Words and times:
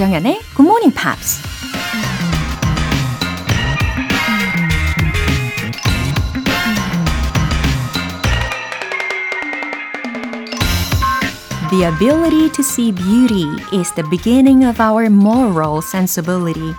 조정연의 0.00 0.40
Good 0.56 0.62
Morning 0.62 0.94
Pops. 0.94 1.42
The 11.70 11.84
ability 11.84 12.48
to 12.50 12.62
see 12.62 12.92
beauty 12.92 13.44
is 13.72 13.92
the 13.92 14.04
beginning 14.08 14.64
of 14.64 14.80
our 14.80 15.10
moral 15.10 15.82
sensibility. 15.82 16.74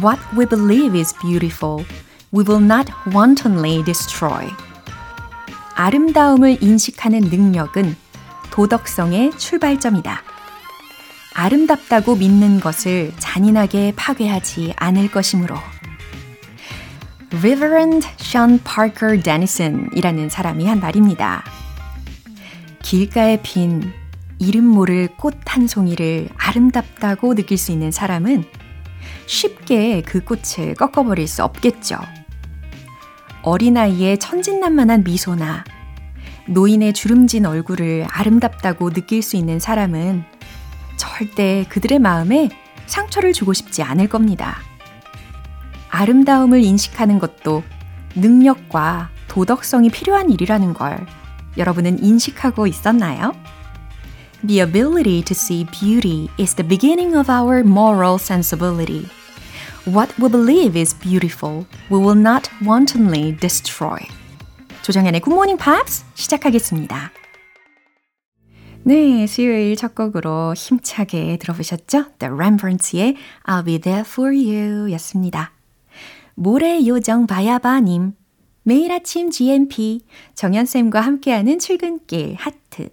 What 0.00 0.18
we 0.36 0.44
believe 0.44 0.94
is 0.94 1.14
beautiful, 1.22 1.84
we 2.32 2.42
will 2.42 2.60
not 2.60 2.90
wantonly 3.12 3.82
destroy. 3.84 4.48
아름다움을 5.76 6.58
인식하는 6.60 7.20
능력은 7.30 7.96
도덕성의 8.50 9.38
출발점이다. 9.38 10.31
아름답다고 11.33 12.15
믿는 12.15 12.59
것을 12.59 13.11
잔인하게 13.17 13.93
파괴하지 13.95 14.73
않을 14.75 15.11
것이므로. 15.11 15.55
Reverend 17.37 18.07
Sean 18.19 18.59
Parker 18.59 19.21
Dennison이라는 19.21 20.29
사람이 20.29 20.67
한 20.67 20.79
말입니다. 20.79 21.43
길가에 22.83 23.39
핀 23.41 23.91
이름 24.39 24.65
모를 24.65 25.07
꽃 25.17 25.37
한 25.45 25.67
송이를 25.67 26.29
아름답다고 26.37 27.35
느낄 27.35 27.57
수 27.57 27.71
있는 27.71 27.91
사람은 27.91 28.43
쉽게 29.25 30.01
그 30.01 30.21
꽃을 30.21 30.75
꺾어버릴 30.75 31.27
수 31.27 31.43
없겠죠. 31.43 31.97
어린아이의 33.43 34.19
천진난만한 34.19 35.03
미소나 35.03 35.63
노인의 36.47 36.93
주름진 36.93 37.45
얼굴을 37.45 38.05
아름답다고 38.09 38.91
느낄 38.91 39.21
수 39.21 39.37
있는 39.37 39.59
사람은 39.59 40.23
절대 41.03 41.65
그들의 41.67 41.99
마음에 41.99 42.49
상처를 42.85 43.33
주고 43.33 43.51
싶지 43.51 43.83
않을 43.83 44.07
겁니다. 44.07 44.57
아름다움을 45.89 46.63
인식하는 46.63 47.19
것도 47.19 47.63
능력과 48.15 49.09
도덕성이 49.27 49.89
필요한 49.89 50.31
일이라는 50.31 50.73
걸 50.73 51.05
여러분은 51.57 52.03
인식하고 52.03 52.67
있었나요? 52.67 53.33
The 54.47 54.61
ability 54.61 55.23
to 55.23 55.33
see 55.33 55.65
beauty 55.65 56.29
is 56.39 56.55
the 56.55 56.67
beginning 56.67 57.17
of 57.17 57.29
our 57.29 57.59
moral 57.59 58.15
sensibility. 58.15 59.05
What 59.85 60.13
we 60.21 60.29
believe 60.29 60.79
is 60.79 60.97
beautiful, 60.97 61.65
we 61.91 61.99
will 61.99 62.17
not 62.17 62.49
wantonly 62.65 63.35
destroy. 63.37 63.99
조정현의 64.83 65.21
Good 65.21 65.33
Morning 65.33 65.61
Pops 65.61 66.05
시작하겠습니다. 66.15 67.22
네, 68.85 69.25
수요일 69.27 69.77
첫 69.77 69.95
곡으로 69.95 70.53
힘차게 70.55 71.37
들어보셨죠? 71.37 72.05
The 72.19 72.33
Rembrandts의 72.33 73.15
I'll 73.45 73.65
Be 73.65 73.79
There 73.79 74.03
For 74.05 74.35
You 74.35 74.91
였습니다. 74.91 75.53
모래 76.35 76.85
요정 76.85 77.25
바야바님, 77.25 78.11
매일 78.63 78.91
아침 78.91 79.31
GMP, 79.31 80.01
정연쌤과 80.35 80.99
함께하는 80.99 81.59
출근길 81.59 82.35
하트. 82.37 82.89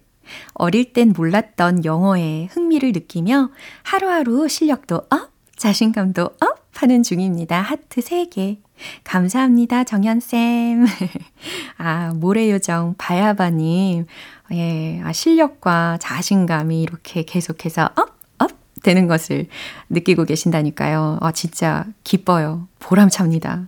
어릴 0.53 0.93
땐 0.93 1.11
몰랐던 1.13 1.83
영어에 1.83 2.47
흥미를 2.51 2.93
느끼며 2.93 3.49
하루하루 3.83 4.47
실력도 4.47 4.95
up, 4.95 5.31
자신감도 5.57 6.23
up 6.23 6.61
하는 6.73 7.03
중입니다. 7.03 7.61
하트 7.61 7.99
3개. 7.99 8.59
감사합니다, 9.03 9.83
정연쌤. 9.83 10.85
아, 11.77 12.13
모래요정 12.15 12.95
바야바님. 12.97 14.05
예, 14.53 15.01
아, 15.03 15.13
실력과 15.13 15.97
자신감이 16.01 16.81
이렇게 16.81 17.23
계속해서 17.23 17.89
up, 17.95 18.17
up 18.39 18.51
되는 18.83 19.07
것을 19.07 19.47
느끼고 19.89 20.25
계신다니까요. 20.25 21.19
아, 21.21 21.31
진짜 21.31 21.85
기뻐요. 22.03 22.67
보람찹니다. 22.79 23.67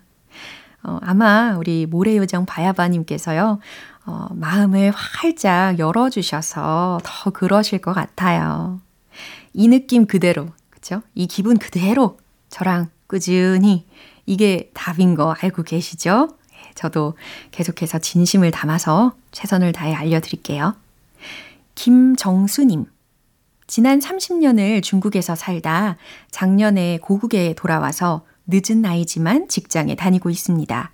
어, 0.83 0.99
아마 1.01 1.55
우리 1.57 1.85
모래요정 1.85 2.45
바야바님께서요, 2.45 3.59
어, 4.05 4.27
마음을 4.31 4.91
활짝 4.91 5.79
열어주셔서 5.79 6.99
더 7.03 7.29
그러실 7.29 7.79
것 7.79 7.93
같아요. 7.93 8.81
이 9.53 9.67
느낌 9.69 10.05
그대로, 10.05 10.49
그쵸? 10.69 11.01
이 11.15 11.27
기분 11.27 11.57
그대로 11.57 12.17
저랑 12.49 12.89
꾸준히 13.07 13.87
이게 14.25 14.71
답인 14.73 15.15
거 15.15 15.33
알고 15.39 15.63
계시죠? 15.63 16.29
예, 16.73 16.75
저도 16.75 17.13
계속해서 17.51 17.99
진심을 17.99 18.51
담아서 18.51 19.15
최선을 19.31 19.71
다해 19.71 19.93
알려드릴게요. 19.93 20.75
김정수님. 21.75 22.85
지난 23.67 23.99
30년을 23.99 24.83
중국에서 24.83 25.35
살다 25.35 25.97
작년에 26.31 26.99
고국에 27.01 27.53
돌아와서 27.55 28.25
늦은 28.47 28.81
나이지만 28.81 29.47
직장에 29.47 29.95
다니고 29.95 30.29
있습니다. 30.29 30.91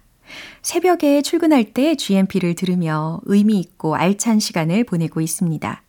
새벽에 0.61 1.21
출근할 1.23 1.73
때 1.73 1.95
GMP를 1.95 2.53
들으며 2.53 3.19
의미 3.25 3.59
있고 3.59 3.95
알찬 3.95 4.39
시간을 4.39 4.83
보내고 4.83 5.19
있습니다. 5.19 5.81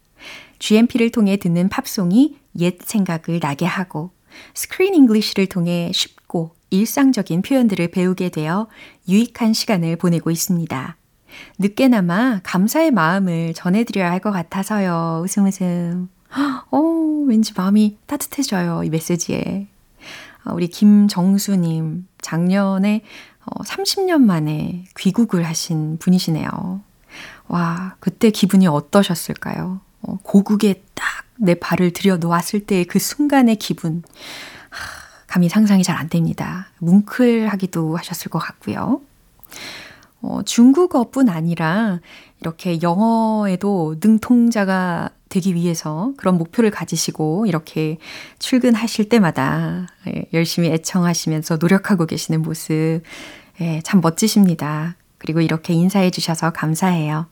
GMP를 0.58 1.10
통해 1.10 1.36
듣는 1.36 1.68
팝송이 1.68 2.38
옛 2.58 2.78
생각을 2.82 3.40
나게 3.40 3.66
하고 3.66 4.10
Screen 4.54 4.94
English를 4.94 5.46
통해 5.46 5.90
쉽고 5.92 6.54
일상적인 6.70 7.42
표현들을 7.42 7.88
배우게 7.88 8.30
되어 8.30 8.68
유익한 9.08 9.52
시간을 9.52 9.96
보내고 9.96 10.30
있습니다. 10.30 10.96
늦게나마 11.58 12.40
감사의 12.42 12.90
마음을 12.90 13.54
전해드려야 13.54 14.10
할 14.10 14.20
것 14.20 14.30
같아서요. 14.30 15.22
웃음 15.24 15.46
웃음. 15.46 16.08
어, 16.70 16.78
왠지 17.26 17.52
마음이 17.56 17.98
따뜻해져요. 18.06 18.84
이 18.84 18.90
메시지에. 18.90 19.66
어, 20.44 20.52
우리 20.54 20.68
김정수님, 20.68 22.06
작년에 22.20 23.02
30년 23.46 24.14
어, 24.14 24.18
만에 24.18 24.84
귀국을 24.98 25.44
하신 25.44 25.98
분이시네요. 25.98 26.80
와, 27.48 27.96
그때 28.00 28.30
기분이 28.30 28.66
어떠셨을까요? 28.66 29.80
어, 30.02 30.18
고국에 30.22 30.82
딱 30.94 31.20
내 31.40 31.54
발을 31.54 31.92
들여 31.92 32.18
놓았을 32.18 32.60
때의 32.60 32.84
그 32.84 32.98
순간의 32.98 33.56
기분. 33.56 34.02
감히 35.30 35.48
상상이 35.48 35.84
잘 35.84 35.96
안 35.96 36.08
됩니다. 36.08 36.68
뭉클하기도 36.78 37.96
하셨을 37.96 38.30
것 38.30 38.38
같고요. 38.38 39.00
어, 40.22 40.40
중국어뿐 40.44 41.28
아니라 41.28 42.00
이렇게 42.40 42.80
영어에도 42.82 43.96
능통자가 44.02 45.10
되기 45.28 45.54
위해서 45.54 46.12
그런 46.16 46.36
목표를 46.38 46.70
가지시고 46.70 47.46
이렇게 47.46 47.98
출근하실 48.38 49.08
때마다 49.08 49.86
예, 50.08 50.24
열심히 50.32 50.68
애청하시면서 50.70 51.58
노력하고 51.60 52.06
계시는 52.06 52.42
모습 52.42 53.02
예, 53.60 53.80
참 53.84 54.00
멋지십니다. 54.00 54.96
그리고 55.18 55.40
이렇게 55.40 55.74
인사해 55.74 56.10
주셔서 56.10 56.50
감사해요. 56.50 57.26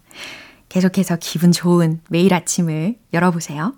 계속해서 0.68 1.16
기분 1.20 1.52
좋은 1.52 2.00
매일 2.10 2.34
아침을 2.34 2.96
열어보세요. 3.14 3.74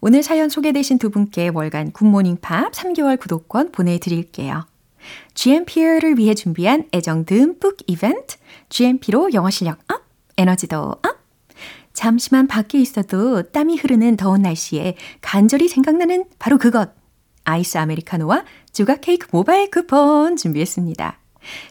오늘 0.00 0.22
사연 0.22 0.48
소개되신 0.48 0.98
두 0.98 1.10
분께 1.10 1.48
월간 1.48 1.92
Good 1.92 2.09
Morning 2.09 2.38
Pops 2.40 2.72
3개월 2.72 3.18
구독권 3.18 3.72
보내드릴게요. 3.72 4.66
GMP를 5.34 6.18
위해 6.18 6.34
준비한 6.34 6.88
애정 6.92 7.24
듬뿍 7.24 7.78
이벤트 7.86 8.36
GMP로 8.68 9.32
영어 9.32 9.50
실력 9.50 9.78
up, 9.92 10.02
에너지도 10.36 10.78
up! 10.78 11.02
잠시만 11.92 12.46
밖에 12.46 12.78
있어도 12.78 13.42
땀이 13.42 13.76
흐르는 13.76 14.16
더운 14.16 14.42
날씨에 14.42 14.96
간절히 15.20 15.68
생각나는 15.68 16.26
바로 16.38 16.58
그것! 16.58 16.90
아이스 17.44 17.78
아메리카노와 17.78 18.44
조각 18.72 19.00
케이크 19.00 19.26
모바일 19.32 19.70
쿠폰 19.70 20.36
준비했습니다. 20.36 21.18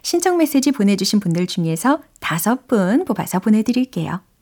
신청 0.01 0.37
메시지 0.37 0.71
보내주신 0.71 1.19
분들 1.19 1.45
중에서 1.47 2.01
다섯 2.19 2.67
분 2.67 3.05
뽑아서 3.05 3.39
보내드릴게요. 3.39 4.21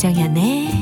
조정현의 0.00 0.79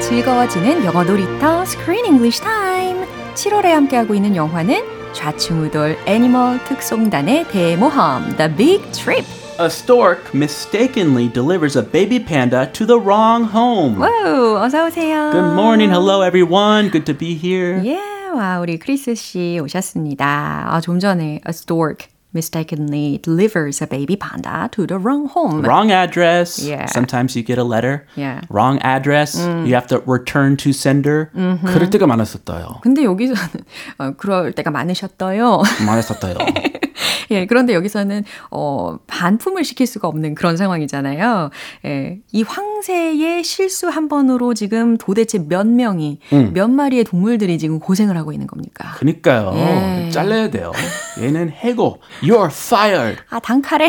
즐거워지는 0.00 0.84
영어 0.84 1.04
놀이터 1.04 1.62
Screen 1.62 2.04
English 2.06 2.40
Time. 2.40 3.06
7월에 3.34 3.66
함께하고 3.66 4.14
있는 4.14 4.34
영화는 4.34 4.82
좌충우돌 5.12 5.98
애니멀 6.06 6.64
특송단의 6.64 7.48
대모험 7.48 8.36
The 8.36 8.54
Big 8.56 8.90
Trip. 8.92 9.24
A 9.60 9.66
stork 9.66 10.34
mistakenly 10.34 11.28
delivers 11.32 11.76
a 11.78 11.84
baby 11.84 12.18
panda 12.18 12.70
to 12.72 12.86
the 12.86 12.98
wrong 12.98 13.44
home. 13.44 13.98
와우, 14.00 14.56
어서 14.56 14.86
오세요. 14.86 15.30
Good 15.32 15.52
morning. 15.52 15.92
Hello, 15.92 16.22
everyone. 16.22 16.90
Good 16.90 17.04
to 17.06 17.14
be 17.16 17.34
here. 17.34 17.80
예, 17.84 17.98
와, 18.34 18.58
우리 18.60 18.78
크리스 18.78 19.14
씨 19.14 19.60
오셨습니다. 19.62 20.66
아, 20.68 20.80
좀 20.80 20.98
전에 20.98 21.40
a 21.46 21.50
stork 21.50 22.06
mistakenly 22.33 23.17
delivers 23.23 23.81
a 23.81 23.87
baby 23.87 24.15
panda 24.15 24.69
to 24.71 24.85
the 24.85 24.99
wrong 24.99 25.27
home. 25.27 25.61
Wrong 25.61 25.91
address. 25.91 26.59
Yeah. 26.59 26.85
Sometimes 26.85 27.35
you 27.35 27.41
get 27.41 27.57
a 27.57 27.63
letter. 27.63 28.05
Yeah. 28.15 28.41
Wrong 28.49 28.79
address. 28.83 29.35
You 29.37 29.73
have 29.73 29.87
to 29.87 30.03
return 30.05 30.57
to 30.57 30.69
sender. 30.71 31.31
그럴 31.33 31.89
때가 31.89 32.05
많았었어요. 32.05 32.81
근데 32.83 33.03
여기서는 33.03 33.63
어, 33.97 34.11
그럴 34.17 34.51
때가 34.53 34.69
많으셨어요. 34.71 35.63
많았었어요. 35.85 36.35
예, 37.30 37.46
그런데 37.46 37.74
여기서는 37.74 38.24
어, 38.50 38.96
반품을 39.06 39.64
시킬 39.64 39.86
수가 39.86 40.08
없는 40.08 40.34
그런 40.34 40.56
상황이잖아요. 40.56 41.50
예, 41.86 42.18
이 42.32 42.42
황새의 42.42 43.44
실수 43.44 43.88
한 43.88 44.08
번으로 44.08 44.54
지금 44.54 44.96
도대체 44.98 45.38
몇 45.38 45.66
명이 45.66 46.18
몇 46.52 46.68
마리의 46.70 47.04
동물들이 47.04 47.58
지금 47.58 47.78
고생을 47.78 48.16
하고 48.16 48.32
있는 48.32 48.46
겁니까? 48.46 48.92
그니까요. 48.98 49.52
예. 49.54 50.10
잘라야 50.10 50.50
돼요. 50.50 50.72
얘는 51.20 51.50
해고. 51.50 52.00
You're 52.22 52.50
fired. 52.50 53.20
아, 53.30 53.38
단칼에. 53.40 53.88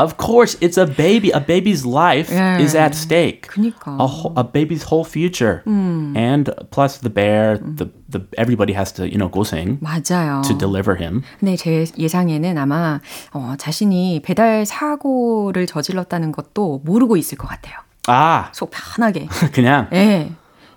Of 0.00 0.16
course, 0.16 0.56
it's 0.60 0.78
a 0.78 0.86
baby. 0.86 1.30
A 1.30 1.40
baby's 1.40 1.84
life 1.84 2.32
예. 2.32 2.58
is 2.60 2.74
at 2.74 2.94
stake. 2.94 3.48
그니까. 3.48 4.00
A, 4.00 4.06
whole, 4.06 4.32
a 4.36 4.44
baby's 4.44 4.84
whole 4.84 5.04
future. 5.04 5.62
And 5.66 6.50
plus 6.70 6.98
the 6.98 7.10
bear, 7.10 7.58
the, 7.58 7.90
the 8.08 8.20
everybody 8.38 8.72
has 8.72 8.92
to, 8.92 9.04
you 9.06 9.18
know, 9.18 9.28
고생 9.28 9.78
맞아요. 9.80 10.42
to 10.48 10.54
deliver 10.56 10.96
him. 10.96 11.22
근데 11.38 11.56
제 11.56 11.84
예상에는 11.98 12.56
아마 12.56 13.00
어, 13.32 13.54
자신이 13.58 14.22
배달 14.22 14.64
사고를 14.64 15.66
저질렀다는 15.66 16.32
것도 16.32 16.80
모르고 16.84 17.16
있을 17.16 17.36
것 17.36 17.46
같아요. 17.48 17.76
아, 18.06 18.48
속 18.52 18.70
편하게. 18.70 19.28
그냥 19.52 19.88
예, 19.92 20.32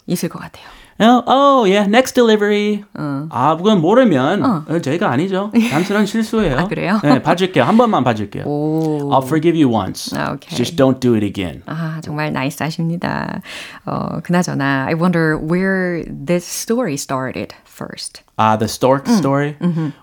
있을 0.05 0.27
것 0.29 0.39
같아요. 0.39 0.65
Oh, 1.02 1.22
oh, 1.28 1.64
yeah, 1.64 1.86
next 1.86 2.14
delivery. 2.16 2.84
아, 2.94 3.56
그건 3.56 3.80
모르면 3.80 4.42
어, 4.44 4.80
저희가 4.80 5.08
아니죠. 5.08 5.52
단순한 5.70 6.06
실수예요. 6.06 6.58
아, 6.58 6.66
그래요? 6.66 6.98
네, 7.04 7.22
봐줄게요. 7.22 7.62
한 7.62 7.76
번만 7.76 8.02
봐줄게요. 8.02 8.42
오. 8.44 9.08
I'll 9.12 9.22
forgive 9.24 9.54
you 9.56 9.68
once. 9.72 10.10
아, 10.18 10.32
오케이. 10.32 10.56
Just 10.56 10.74
don't 10.74 10.98
do 10.98 11.14
it 11.14 11.24
again. 11.24 11.62
아, 11.66 12.00
정말 12.02 12.32
나이스하십니다. 12.32 13.42
어, 13.86 14.18
그나저나, 14.24 14.86
I 14.88 14.94
wonder 14.94 15.38
where 15.38 16.02
this 16.04 16.44
story 16.44 16.94
started 16.94 17.54
first. 17.64 18.24
Ah, 18.36 18.56
the 18.56 18.66
stork 18.66 19.06
story. 19.06 19.56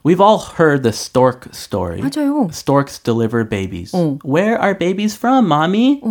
We've 0.04 0.22
all 0.22 0.40
heard 0.40 0.84
the 0.84 0.94
stork 0.94 1.54
story. 1.54 2.02
맞아요. 2.02 2.54
Storks 2.54 3.00
deliver 3.00 3.44
babies. 3.44 3.92
Where 4.24 4.58
are 4.58 4.74
babies 4.74 5.14
from, 5.16 5.48
mommy? 5.50 6.02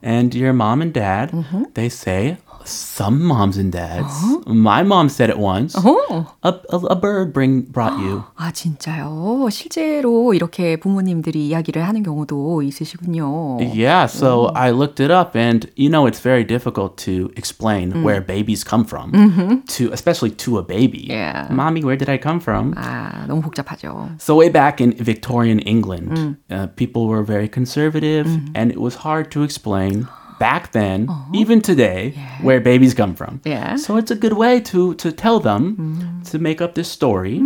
And 0.00 0.32
your 0.32 0.52
mom 0.52 0.80
and 0.80 0.92
dad, 0.92 1.32
they 1.74 1.88
say, 1.88 2.38
some 2.64 3.24
moms 3.24 3.56
and 3.56 3.72
dads. 3.72 4.12
My 4.46 4.82
mom 4.82 5.08
said 5.08 5.30
it 5.30 5.38
once. 5.38 5.74
어? 5.74 6.26
A, 6.42 6.54
a, 6.70 6.76
a 6.90 6.96
bird 6.96 7.32
bring 7.32 7.62
brought 7.62 7.98
you. 7.98 8.24
아, 8.36 8.52
진짜요? 8.52 9.48
실제로 9.50 10.34
이렇게 10.34 10.76
부모님들이 10.76 11.48
이야기를 11.48 11.86
하는 11.86 12.02
경우도 12.02 12.62
있으시군요. 12.62 13.58
Yeah, 13.74 14.06
so 14.06 14.50
I 14.54 14.70
looked 14.70 15.00
it 15.00 15.10
up, 15.10 15.34
and 15.34 15.70
you 15.76 15.88
know 15.88 16.06
it's 16.06 16.20
very 16.20 16.44
difficult 16.44 16.98
to 17.04 17.30
explain 17.36 18.02
where 18.02 18.20
babies 18.20 18.64
come 18.64 18.84
from, 18.84 19.62
to 19.68 19.90
especially 19.92 20.30
to 20.44 20.58
a 20.58 20.62
baby. 20.62 21.06
Yeah. 21.08 21.48
Mommy, 21.50 21.82
where 21.82 21.96
did 21.96 22.08
I 22.10 22.18
come 22.18 22.40
from? 22.40 22.74
아, 22.74 23.26
너무 23.26 23.40
복잡하죠. 23.40 24.10
So 24.18 24.36
way 24.36 24.50
back 24.50 24.80
in 24.80 24.92
Victorian 24.92 25.60
England, 25.60 26.36
uh, 26.50 26.66
people 26.76 27.06
were 27.08 27.22
very 27.22 27.48
conservative, 27.48 28.26
and 28.54 28.70
it 28.70 28.80
was 28.80 28.96
hard 28.96 29.30
to 29.32 29.42
explain 29.42 30.06
back 30.42 30.72
then, 30.72 31.08
even 31.34 31.60
today, 31.60 32.14
where 32.42 32.60
babies 32.60 32.94
come 32.94 33.14
from. 33.14 33.40
Yeah. 33.44 33.76
So 33.76 33.96
it's 33.96 34.10
a 34.10 34.16
good 34.16 34.34
way 34.34 34.60
to 34.70 34.94
to 34.94 35.12
tell 35.12 35.40
them 35.40 36.22
to 36.30 36.38
make 36.38 36.60
up 36.60 36.74
this 36.74 36.88
story. 36.90 37.42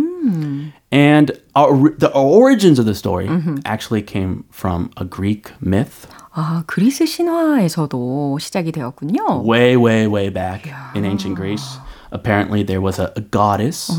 And 0.91 1.31
our, 1.55 1.89
the 1.97 2.11
origins 2.13 2.79
of 2.79 2.85
the 2.85 2.93
story 2.95 3.27
actually 3.65 4.03
came 4.03 4.45
from 4.51 4.91
a 4.97 5.05
Greek 5.05 5.51
myth. 5.59 6.07
아, 6.35 6.63
그리스 6.65 7.05
신화에서도 7.05 8.39
시작이 8.39 8.71
되었군요. 8.71 9.43
way, 9.43 9.75
way, 9.77 10.07
way 10.07 10.29
back 10.29 10.67
in 10.95 11.05
ancient 11.05 11.35
Greece. 11.35 11.77
Apparently, 12.11 12.63
there 12.63 12.81
was 12.81 12.99
a, 12.99 13.11
a 13.15 13.21
goddess 13.21 13.91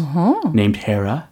named 0.53 0.77
Hera, 0.77 1.27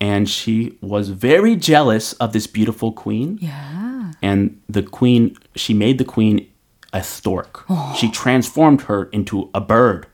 and 0.00 0.28
she 0.28 0.78
was 0.80 1.10
very 1.10 1.56
jealous 1.56 2.14
of 2.14 2.32
this 2.32 2.46
beautiful 2.46 2.92
queen. 2.92 3.38
Yeah. 3.40 4.12
And 4.22 4.60
the 4.68 4.82
queen, 4.82 5.36
she 5.56 5.74
made 5.74 5.98
the 5.98 6.04
queen 6.04 6.46
a 6.94 7.02
stork. 7.02 7.64
She 7.94 8.10
transformed 8.10 8.82
her 8.82 9.04
into 9.12 9.48
a 9.54 9.60
bird. 9.60 10.06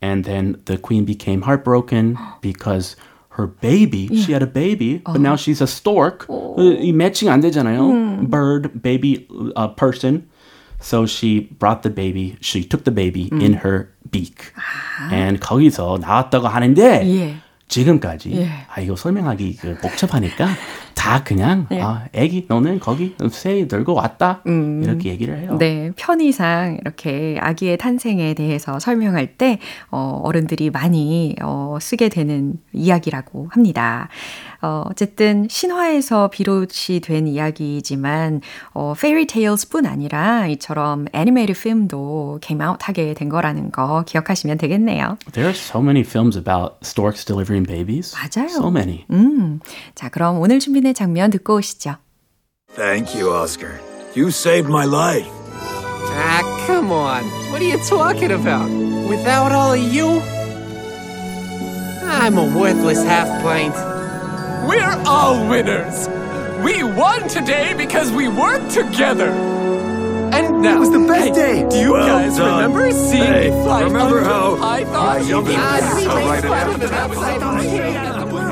And 0.00 0.24
then 0.24 0.60
the 0.66 0.76
queen 0.76 1.04
became 1.04 1.42
heartbroken 1.42 2.18
because 2.42 2.94
her 3.30 3.46
baby, 3.48 4.06
she 4.22 4.32
had 4.32 4.42
a 4.42 4.46
baby, 4.46 4.98
but 5.04 5.20
now 5.20 5.34
she's 5.34 5.60
a 5.60 5.66
stork. 5.66 6.26
Uh, 6.28 6.78
이 6.78 6.92
매칭 6.92 7.28
안 7.30 7.40
되잖아요. 7.40 8.28
Bird, 8.30 8.82
baby, 8.82 9.26
uh, 9.56 9.68
person. 9.68 10.28
So 10.78 11.06
she 11.06 11.48
brought 11.58 11.82
the 11.82 11.90
baby, 11.90 12.36
she 12.40 12.62
took 12.62 12.84
the 12.84 12.92
baby 12.92 13.28
in 13.40 13.54
her 13.64 13.88
beak. 14.10 14.52
And 15.10 15.40
거기서 15.40 15.98
나왔다고 16.00 16.46
하는데 16.46 17.02
예. 17.06 17.34
지금까지 17.69 18.35
예. 18.35 18.49
아 18.67 18.81
이거 18.81 18.95
설명하기 18.95 19.55
그 19.57 19.77
복잡하니까 19.77 20.47
다 20.95 21.23
그냥 21.23 21.65
아 21.71 22.07
애기 22.11 22.45
너는 22.49 22.79
거기 22.79 23.15
새 23.31 23.67
들고 23.67 23.93
왔다 23.93 24.43
이렇게 24.45 25.09
얘기를 25.09 25.37
해요. 25.37 25.55
네, 25.57 25.91
편의상 25.95 26.79
이렇게 26.81 27.37
아기의 27.39 27.77
탄생에 27.77 28.33
대해서 28.33 28.79
설명할 28.79 29.37
때 29.37 29.59
어, 29.91 30.19
어른들이 30.23 30.71
많이 30.71 31.35
어, 31.41 31.77
쓰게 31.79 32.09
되는 32.09 32.55
이야기라고 32.73 33.47
합니다. 33.51 34.09
어, 34.61 34.83
어쨌든 34.89 35.47
신화에서 35.49 36.29
비롯이 36.29 36.99
된 37.01 37.27
이야기지만 37.27 38.41
어, 38.73 38.93
fairy 38.95 39.25
tales뿐 39.25 39.85
아니라 39.85 40.47
이처럼 40.47 41.05
애니메이트 41.13 41.53
필름도 41.53 42.39
came 42.43 42.65
out 42.65 42.79
하게 42.83 43.13
된 43.13 43.29
거라는 43.29 43.71
거 43.71 44.03
기억하시면 44.05 44.57
되겠네요. 44.57 45.17
There 45.31 45.47
are 45.47 45.55
so 45.57 45.81
many 45.81 46.01
films 46.01 46.37
about 46.37 46.77
storks 46.83 47.23
delivering 47.25 47.65
babies. 47.65 48.15
맞아요. 48.15 48.49
So 48.49 48.67
many. 48.69 49.05
음, 49.11 49.59
자 49.95 50.09
그럼 50.09 50.39
오늘 50.39 50.59
준비된 50.59 50.93
장면 50.93 51.29
듣고 51.31 51.55
오시죠. 51.55 51.95
Thank 52.75 53.19
you, 53.19 53.31
Oscar. 53.33 53.79
You 54.15 54.27
saved 54.29 54.69
my 54.69 54.85
life. 54.85 55.27
Ah, 56.11 56.43
come 56.67 56.91
on. 56.91 57.23
What 57.51 57.61
are 57.61 57.67
you 57.67 57.77
talking 57.87 58.31
about? 58.31 58.69
Without 59.09 59.51
all 59.51 59.73
of 59.73 59.79
you? 59.79 60.21
I'm 62.05 62.37
a 62.37 62.45
worthless 62.57 63.03
half 63.03 63.27
pint. 63.41 63.73
We're 64.68 64.96
all 65.06 65.46
winners. 65.48 66.08
We 66.64 66.82
won 66.82 67.28
today 67.28 67.74
because 67.76 68.10
we 68.10 68.28
worked 68.28 68.70
together. 68.70 69.30
And 70.34 70.62
now, 70.62 70.76
It 70.76 70.80
was 70.80 70.90
the 70.90 70.98
best 71.06 71.28
hey, 71.36 71.62
day. 71.62 71.68
Do 71.68 71.76
you 71.78 71.92
Well 71.92 72.06
guys 72.06 72.36
done. 72.36 72.56
remember 72.56 72.90
seeing 72.90 73.22
Hey, 73.22 73.50
me 73.50 73.62
fly 73.62 73.82
remember 73.82 74.18
under 74.18 74.24
how 74.24 74.56
pythons? 74.56 74.96
I 74.96 75.28
jumped 75.28 75.50
in 75.50 75.56
Ah, 75.58 75.76
the 75.78 75.86
see, 75.94 76.06
air 76.08 76.14
makes 76.14 76.26
right 76.26 76.42
fun 76.42 76.58
after 76.58 76.70
of 76.74 76.82
it 76.82 76.90
that? 76.90 77.10
outside. 77.10 78.44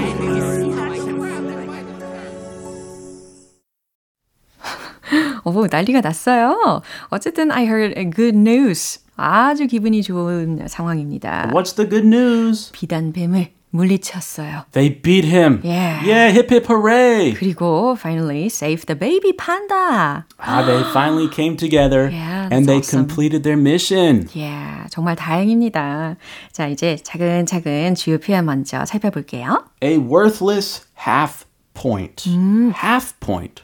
어, 5.44 5.66
난리가 5.70 6.00
났어요. 6.00 6.82
어쨌든 7.08 7.50
I 7.50 7.64
heard 7.66 7.98
a 7.98 8.04
good 8.08 8.36
news. 8.36 9.00
아주 9.16 9.66
기분이 9.66 10.02
좋은 10.02 10.66
상황입니다. 10.66 11.50
What's 11.52 11.74
the 11.76 11.88
good 11.88 12.06
news? 12.06 12.70
비단뱀을 12.72 13.50
물리쳤어요. 13.77 14.65
They 14.73 14.89
beat 15.01 15.25
him. 15.25 15.61
Yeah. 15.63 16.01
Yeah, 16.03 16.31
hip 16.33 16.51
hip 16.51 16.65
hooray. 16.67 17.33
그리고 17.33 17.95
finally 17.97 18.47
save 18.47 18.85
the 18.85 18.95
baby 18.97 19.31
panda. 19.33 20.25
Ah, 20.39 20.63
they 20.65 20.81
finally 20.91 21.29
came 21.29 21.55
together 21.55 22.09
Yeah, 22.11 22.49
and 22.51 22.65
they 22.65 22.79
awesome. 22.79 23.05
completed 23.07 23.43
their 23.43 23.57
mission. 23.59 24.27
Yeah, 24.35 24.87
정말 24.89 25.15
다행입니다. 25.15 26.17
자, 26.51 26.67
이제 26.67 26.97
차근차근 27.01 27.95
주요 27.95 28.17
표현 28.17 28.45
먼저 28.45 28.83
살펴볼게요. 28.85 29.63
A 29.83 29.97
worthless 29.97 30.85
half 31.07 31.45
point. 31.73 32.27
Half 32.83 33.13
point. 33.19 33.61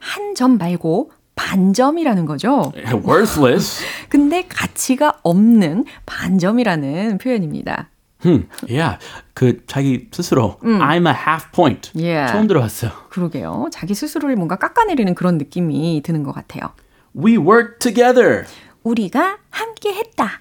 한점 0.00 0.58
말고 0.58 1.12
반점이라는 1.34 2.26
거죠. 2.26 2.72
worthless. 3.06 3.84
근데 4.08 4.42
가치가 4.48 5.14
없는 5.22 5.84
반점이라는 6.06 7.18
표현입니다. 7.18 7.90
음, 8.26 8.48
yeah. 8.68 8.98
그 9.34 9.64
자기 9.66 10.08
스스로 10.12 10.58
I'm 10.62 11.06
a 11.06 11.14
half 11.14 11.52
point. 11.52 11.92
Yeah. 11.94 12.32
처음 12.32 12.46
들어봤어요. 12.48 12.90
그러게요. 13.10 13.68
자기 13.72 13.94
스스로를 13.94 14.36
뭔가 14.36 14.56
깎아내리는 14.56 15.14
그런 15.14 15.38
느낌이 15.38 16.02
드는 16.04 16.22
것 16.24 16.32
같아요. 16.32 16.72
We 17.16 17.36
worked 17.36 17.78
together. 17.78 18.44
우리가 18.82 19.38
함께 19.50 19.92
했다. 19.94 20.40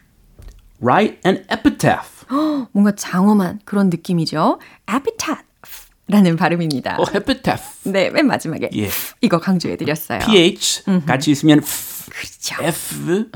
write 0.81 1.19
an 1.25 1.45
epitaph. 1.51 2.25
뭔가 2.71 2.93
장엄한 2.95 3.61
그런 3.65 3.89
느낌이죠. 3.89 4.59
epitaph라는 4.87 6.35
발음입니다. 6.35 6.97
어, 6.99 7.03
epitaph. 7.13 7.63
네, 7.91 8.09
맨 8.09 8.27
마지막에 8.27 8.69
예. 8.75 8.89
이거 9.21 9.39
강조해 9.39 9.77
드렸어요. 9.77 10.19
ph 10.25 10.83
같이 11.05 11.31
있으면 11.31 11.61
그렇죠. 12.09 12.63
f. 12.63 13.29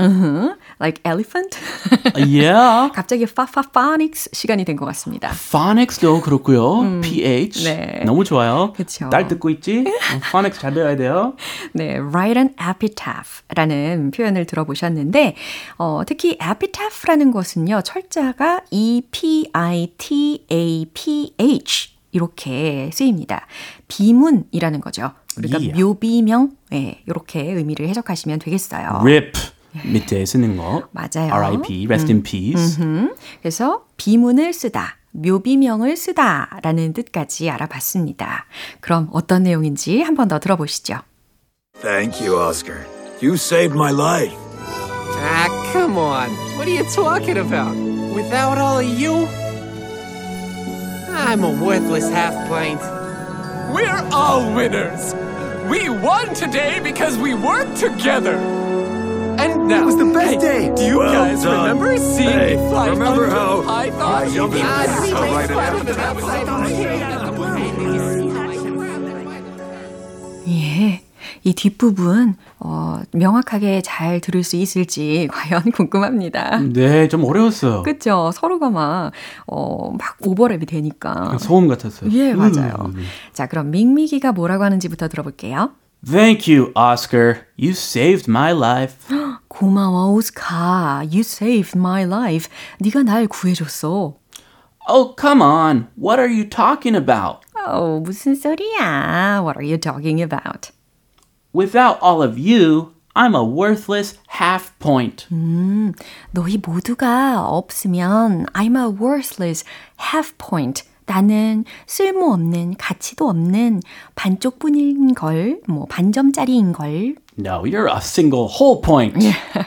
Like 0.81 0.99
elephant. 1.05 1.59
yeah. 2.17 2.89
갑자기 2.95 3.25
파파파닉스 3.27 4.31
시간이 4.33 4.65
된 4.65 4.75
것 4.75 4.85
같습니다. 4.85 5.29
phonics도 5.29 6.21
그렇고요. 6.21 7.01
ph. 7.01 7.63
네. 7.65 8.01
너무 8.05 8.23
좋아요. 8.23 8.73
그쵸. 8.75 9.09
딸 9.11 9.27
듣고 9.27 9.51
있지? 9.51 9.79
어, 9.87 10.19
phonics 10.31 10.59
잘 10.59 10.73
배워야 10.73 10.95
돼요. 10.95 11.35
네, 11.73 11.97
write 11.99 12.37
an 12.37 12.55
epitaph라는 12.59 14.11
표현을 14.11 14.45
들어보셨는데, 14.45 15.35
어, 15.77 16.01
특히 16.07 16.37
epitaph라는 16.41 17.31
것은요, 17.31 17.81
철자가 17.83 18.61
e 18.71 19.03
p 19.11 19.49
i 19.53 19.87
t 19.97 20.45
a 20.51 20.85
p 20.93 21.33
h 21.39 21.91
이렇게 22.11 22.89
쓰입니다. 22.93 23.45
비문이라는 23.87 24.81
거죠. 24.81 25.11
그러니까 25.35 25.59
Yeah. 25.59 25.83
묘비명, 25.83 26.51
네, 26.71 27.01
이렇게 27.07 27.41
의미를 27.51 27.87
해석하시면 27.87 28.39
되겠어요. 28.39 28.99
rip 29.01 29.31
밑에 29.85 30.25
쓰는 30.25 30.57
거. 30.57 30.83
맞아요. 30.91 31.31
R.I.P. 31.33 31.85
Rest 31.87 32.11
in 32.11 32.23
peace. 32.23 32.81
음, 32.81 33.15
그래서 33.41 33.85
비문을 33.97 34.53
쓰다, 34.53 34.97
묘비명을 35.11 35.95
쓰다 35.97 36.59
라는 36.63 36.93
뜻까지 36.93 37.49
알아봤습니다. 37.49 38.45
그럼 38.81 39.09
어떤 39.13 39.43
내용인지 39.43 40.01
한 40.01 40.15
번 40.15 40.27
더 40.27 40.39
들어보시죠. 40.39 40.99
Thank 41.81 42.21
you, 42.25 42.37
Oscar. 42.39 42.85
You 43.21 43.33
saved 43.35 43.73
my 43.75 43.91
life. 43.91 44.35
Ah, 45.23 45.47
come 45.71 45.97
on. 45.97 46.29
What 46.57 46.67
are 46.67 46.75
you 46.75 46.83
talking 46.93 47.37
about? 47.37 47.75
Without 48.15 48.57
all 48.57 48.79
of 48.79 48.85
you, 48.99 49.27
I'm 51.13 51.43
a 51.43 51.51
worthless 51.63 52.09
half 52.09 52.33
pint. 52.49 52.81
We're 53.73 54.03
all 54.11 54.53
winners. 54.53 55.13
We 55.69 55.89
won 55.89 56.33
today 56.33 56.79
because 56.83 57.17
we 57.17 57.33
worked 57.33 57.77
together. 57.77 58.37
And 59.39 59.67
now, 59.67 59.81
It 59.83 59.85
was 59.85 59.95
the 59.97 60.05
best 60.05 60.31
Hey, 60.31 60.37
day. 60.37 60.75
Do 60.75 60.83
you 60.83 60.99
Well 60.99 61.11
guys 61.13 61.43
done. 61.43 61.61
remember 61.61 61.97
seeing 61.97 62.29
Hey, 62.29 62.55
me 62.57 62.69
fly 62.69 62.89
remember 62.89 63.27
how 63.29 63.61
I 63.67 63.89
thought 63.91 64.23
I 64.23 64.29
jumped 64.29 64.57
in 64.57 64.65
Ah, 64.65 66.01
예. 70.47 71.01
이 71.43 71.53
뒷부분, 71.55 72.35
어, 72.59 72.99
명확하게 73.13 73.81
잘 73.83 74.19
들을 74.21 74.43
수 74.43 74.55
있을지 74.57 75.27
과연 75.31 75.71
궁금합니다. 75.71 76.59
네, 76.59 77.07
좀 77.07 77.23
어려웠어요. 77.23 77.81
그쵸? 77.81 78.29
서로가 78.33 78.69
막, 78.69 79.11
어, 79.47 79.91
막 79.91 80.17
오버랩이 80.19 80.67
되니까. 80.67 81.37
소음 81.39 81.67
같았어요. 81.67 82.11
예, 82.13 82.33
맞아요. 82.35 82.73
음. 82.85 83.03
자, 83.33 83.47
그럼 83.47 83.71
밍미기가 83.71 84.33
뭐라고 84.33 84.63
하는지부터 84.65 85.07
들어볼게요. 85.07 85.71
Thank 86.04 86.46
you, 86.46 86.72
Oscar. 86.76 87.46
You 87.56 87.72
saved 87.72 88.28
my 88.28 88.52
life. 88.52 89.08
고마워, 89.48 90.12
오스카. 90.14 91.02
You 91.10 91.20
saved 91.20 91.76
my 91.76 92.04
life. 92.04 92.48
네가 92.80 93.02
날 93.02 93.26
구해줬어. 93.26 94.14
Oh, 94.88 95.14
come 95.18 95.42
on. 95.42 95.88
What 95.96 96.20
are 96.20 96.28
you 96.28 96.44
talking 96.48 96.94
about? 96.94 97.40
어, 97.66 98.00
무슨 98.00 98.36
소리야? 98.36 99.42
What 99.42 99.56
are 99.56 99.64
you 99.64 99.78
talking 99.78 100.22
about? 100.22 100.70
Without 101.52 101.98
all 102.00 102.22
of 102.22 102.38
you, 102.38 102.92
I'm 103.16 103.34
a 103.34 103.42
worthless 103.42 104.18
half 104.28 104.78
point. 104.78 105.26
너희 106.30 106.58
모두가 106.58 107.40
없으면 107.48 108.46
I'm 108.52 108.76
a 108.76 108.88
worthless 108.88 109.64
half 110.12 110.36
point. 110.38 110.84
나는 111.11 111.65
쓸모없는, 111.87 112.75
가치도 112.77 113.27
없는 113.27 113.81
반쪽뿐인 114.15 115.13
걸, 115.13 115.59
뭐 115.67 115.85
반점짜리인 115.87 116.71
걸. 116.71 117.15
No, 117.37 117.63
you're 117.63 117.89
a 117.89 117.97
single 117.97 118.47
whole 118.47 118.81
point. 118.81 119.19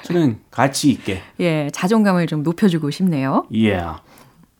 저는 0.04 0.40
가치 0.50 0.90
있게. 0.90 1.20
예, 1.40 1.68
자존감을 1.70 2.28
좀 2.28 2.42
높여주고 2.42 2.90
싶네요. 2.90 3.46
Yeah. 3.50 4.00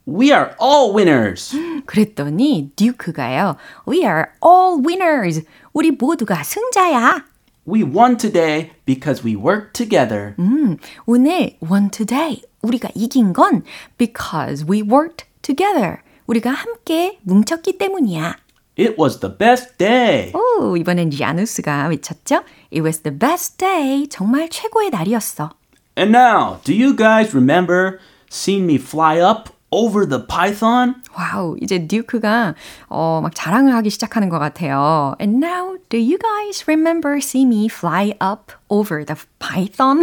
We 0.07 0.27
are 0.27 0.51
all 0.61 0.95
winners. 0.95 1.57
그랬더니 1.87 2.73
듀크가요. 2.77 3.57
We 3.89 4.01
are 4.01 4.27
all 4.45 4.83
winners. 4.87 5.43
우리 5.73 5.91
모두가 5.91 6.43
승자야. 6.43 7.25
We 7.67 7.83
won 7.83 8.19
today 8.19 8.73
because 8.85 9.25
we 9.25 9.35
worked 9.35 9.73
together. 9.73 10.35
음, 10.39 10.77
오늘 11.07 11.57
won 11.63 11.89
today. 11.89 12.43
우리가 12.61 12.91
이긴 12.95 13.33
건 13.33 13.63
because 13.97 14.67
we 14.69 14.83
worked 14.83 15.25
together. 15.41 16.04
우리가 16.27 16.51
함께 16.51 17.19
뭉쳤기 17.23 17.79
때문이야. 17.79 18.37
It 18.79 18.97
was 19.01 19.21
the 19.21 19.37
best 19.37 19.77
day. 19.79 20.33
오, 20.35 20.77
이번엔 20.77 21.11
야누스가 21.19 21.87
외쳤죠? 21.89 22.43
It 22.73 22.81
was 22.81 23.01
the 23.01 23.17
best 23.17 23.59
day. 23.59 24.09
정말 24.09 24.49
최고의 24.49 24.91
날이었어. 24.91 25.51
And 25.97 26.17
now, 26.17 26.59
do 26.65 26.75
you 26.75 26.97
guys 26.97 27.35
remember 27.37 27.99
seeing 28.31 28.65
me 28.65 28.77
fly 28.77 29.21
up 29.21 29.51
over 29.75 30.09
the 30.09 30.25
python? 30.27 30.95
와우, 31.17 31.57
이제 31.61 31.87
듀크가 31.87 32.55
어, 32.89 33.21
막 33.23 33.33
자랑을 33.35 33.75
하기 33.75 33.91
시작하는 33.91 34.29
것 34.29 34.39
같아요. 34.39 35.15
And 35.21 35.45
now, 35.45 35.77
do 35.89 35.99
you 35.99 36.17
guys 36.19 36.65
remember 36.69 37.19
see 37.19 37.45
me 37.45 37.67
fly 37.67 38.15
up 38.23 38.53
over 38.69 39.05
the 39.05 39.17
python? 39.39 40.03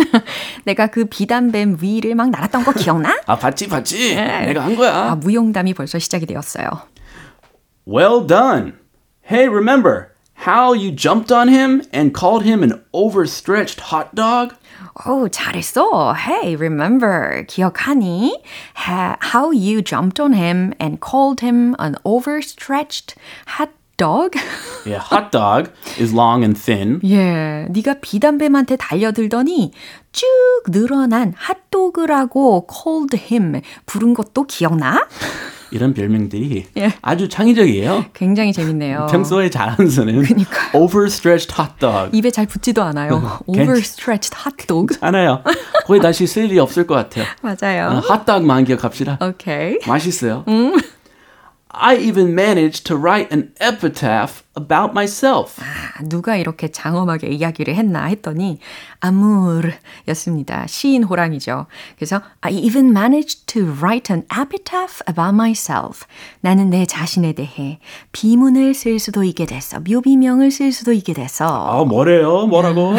내가 0.65 0.87
그 0.87 1.05
비단뱀 1.05 1.77
위를 1.81 2.15
막 2.15 2.29
날았던 2.29 2.63
거 2.63 2.73
기억나? 2.73 3.19
아, 3.25 3.37
봤지, 3.37 3.67
봤지. 3.67 4.15
내가 4.15 4.63
한 4.63 4.75
거야. 4.75 5.11
아, 5.11 5.15
무용담이 5.15 5.73
벌써 5.73 5.97
시작이 5.99 6.25
되었어요. 6.25 6.67
Well 7.87 8.27
done. 8.27 8.73
Hey, 9.23 9.47
remember 9.47 10.10
how 10.40 10.72
you 10.74 10.90
jumped 10.92 11.32
on 11.32 11.48
him 11.48 11.82
and 11.92 12.12
called 12.14 12.44
him 12.44 12.62
an 12.62 12.82
overstretched 12.92 13.80
hot 13.90 14.14
dog? 14.14 14.54
오, 15.06 15.28
잘했어. 15.28 16.14
Hey, 16.14 16.54
remember, 16.56 17.44
기억하니? 17.48 18.32
Ha- 18.74 19.16
How 19.32 19.50
you 19.52 19.82
jumped 19.82 20.20
on 20.20 20.32
him 20.34 20.72
and 20.78 21.00
called 21.00 21.40
him 21.40 21.74
an 21.78 21.96
overstretched 22.04 23.14
hot 23.46 23.70
dog? 23.96 24.36
Yeah, 24.84 24.98
hot 25.00 25.32
dog 25.32 25.70
is 25.98 26.12
long 26.14 26.44
and 26.44 26.56
thin. 26.56 27.00
예, 27.04 27.66
네가 27.70 27.96
비단뱀한테 28.00 28.76
달려들더니 28.76 29.72
쭉 30.12 30.26
늘어난 30.70 31.34
핫도그라고 31.36 32.66
called 32.70 33.16
him 33.16 33.60
부른 33.86 34.14
것도 34.14 34.44
기억나? 34.44 35.06
이런 35.71 35.93
별명들이 35.93 36.65
예. 36.77 36.93
아주 37.01 37.29
창의적이에요. 37.29 38.05
굉장히 38.13 38.53
재밌네요. 38.53 39.07
평소에 39.09 39.49
잘안 39.49 39.89
쓰는 39.89 40.21
그러니까요. 40.21 40.69
overstretched 40.81 41.53
hot 41.57 41.73
dog. 41.79 42.09
입에 42.17 42.29
잘 42.29 42.45
붙지도 42.45 42.81
않아요. 42.83 43.39
괜- 43.53 43.61
overstretched 43.69 44.35
hot 44.45 44.67
dog. 44.67 44.95
알아요. 45.01 45.43
거의 45.85 46.01
다시 46.01 46.27
쓸 46.27 46.45
일이 46.45 46.59
없을 46.59 46.85
것 46.85 46.95
같아요. 46.95 47.25
맞아요. 47.41 48.01
핫도그만 48.07 48.65
기억합시다. 48.65 49.17
오케이. 49.21 49.77
맛있어요. 49.87 50.43
I 51.73 51.95
even 51.97 52.35
managed 52.35 52.85
to 52.87 52.97
write 52.97 53.31
an 53.31 53.53
epitaph 53.61 54.43
about 54.57 54.91
myself. 54.91 55.61
아, 55.61 56.03
누가 56.03 56.35
이렇게 56.35 56.69
장엄하게 56.69 57.27
이야기를 57.27 57.75
했나 57.75 58.05
했더니 58.05 58.59
아무르였습니다. 58.99 60.67
시인 60.67 61.03
호랑이죠. 61.03 61.67
그래서 61.95 62.21
I 62.41 62.53
even 62.53 62.89
managed 62.89 63.45
to 63.47 63.63
write 63.63 64.13
an 64.13 64.25
epitaph 64.31 65.01
about 65.07 65.33
myself. 65.33 66.05
나는 66.41 66.69
내 66.69 66.85
자신에 66.85 67.33
대해 67.33 67.79
비문을 68.11 68.73
쓸 68.73 68.99
수도 68.99 69.23
있게 69.23 69.45
됐어. 69.45 69.79
묘비명을 69.79 70.51
쓸 70.51 70.73
수도 70.73 70.91
있게 70.91 71.13
됐어. 71.13 71.45
아, 71.47 71.85
뭐래요? 71.85 72.47
뭐라고? 72.47 72.95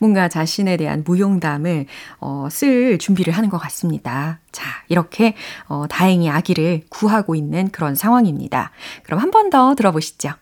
뭔가 0.00 0.28
자신에 0.28 0.76
대한 0.76 1.02
무용담을 1.04 1.86
어, 2.20 2.48
쓸 2.50 2.98
준비를 2.98 3.32
하는 3.32 3.48
것 3.50 3.58
같습니다. 3.58 4.38
자, 4.52 4.64
이렇게 4.88 5.34
어, 5.68 5.86
다행히 5.88 6.28
아기를 6.30 6.82
구하고 6.88 7.34
있는 7.34 7.70
그런 7.70 7.94
상황입니다. 7.94 8.70
그럼 9.04 9.20
한 9.20 9.30
번 9.30 9.50
더 9.50 9.74
들어보시죠. 9.74 10.32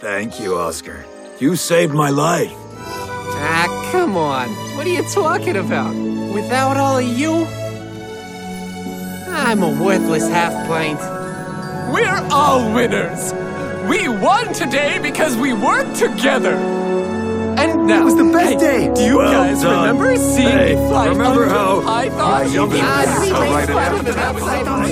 Thank 0.00 0.44
you, 0.44 0.58
Oscar. 0.58 1.04
You 1.40 1.52
saved 1.54 1.94
my 1.94 2.10
life. 2.10 2.52
Ah, 3.44 3.66
come 3.92 4.16
on. 4.16 4.48
What 4.76 4.86
are 4.86 4.94
you 4.94 5.02
talking 5.12 5.56
about? 5.56 5.94
Without 6.34 6.76
all 6.76 6.98
of 6.98 7.04
you, 7.04 7.46
I'm 9.30 9.62
a 9.62 9.70
worthless 9.82 10.28
half 10.28 10.52
pint. 10.68 10.98
We're 11.92 12.22
all 12.30 12.72
winners. 12.72 13.32
We 13.88 14.08
won 14.08 14.52
today 14.54 14.98
because 15.02 15.36
we 15.36 15.52
worked 15.52 15.96
together. 15.96 16.56
And 17.81 17.87
now, 17.87 18.01
It 18.01 18.05
was 18.05 18.15
the 18.15 18.23
best 18.31 18.53
hey, 18.53 18.87
day. 18.87 18.93
Do 18.93 19.01
you 19.01 19.17
Well 19.17 19.31
guys 19.31 19.61
done. 19.61 19.81
remember 19.81 20.15
seeing 20.17 20.47
Hey, 20.49 20.75
me 20.75 20.87
fly 20.89 21.07
remember 21.07 21.43
under 21.45 21.49
how 21.49 21.79
I 21.87 22.09
thought 22.09 22.41
I 22.43 22.53
jumped 22.53 22.75
in 22.75 22.81
Ah, 22.85 23.01
the 23.01 23.11
see, 23.21 23.29
so 23.29 23.35
right 23.41 23.69
right 23.69 24.87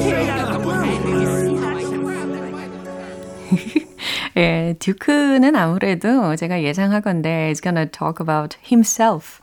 예, 4.38 4.76
듀크는 4.80 5.56
아무래도 5.56 6.36
제가 6.36 6.62
예상하건대 6.64 7.50
is 7.52 7.62
gonna 7.62 7.86
talk 7.90 8.20
about 8.20 8.58
himself. 8.62 9.42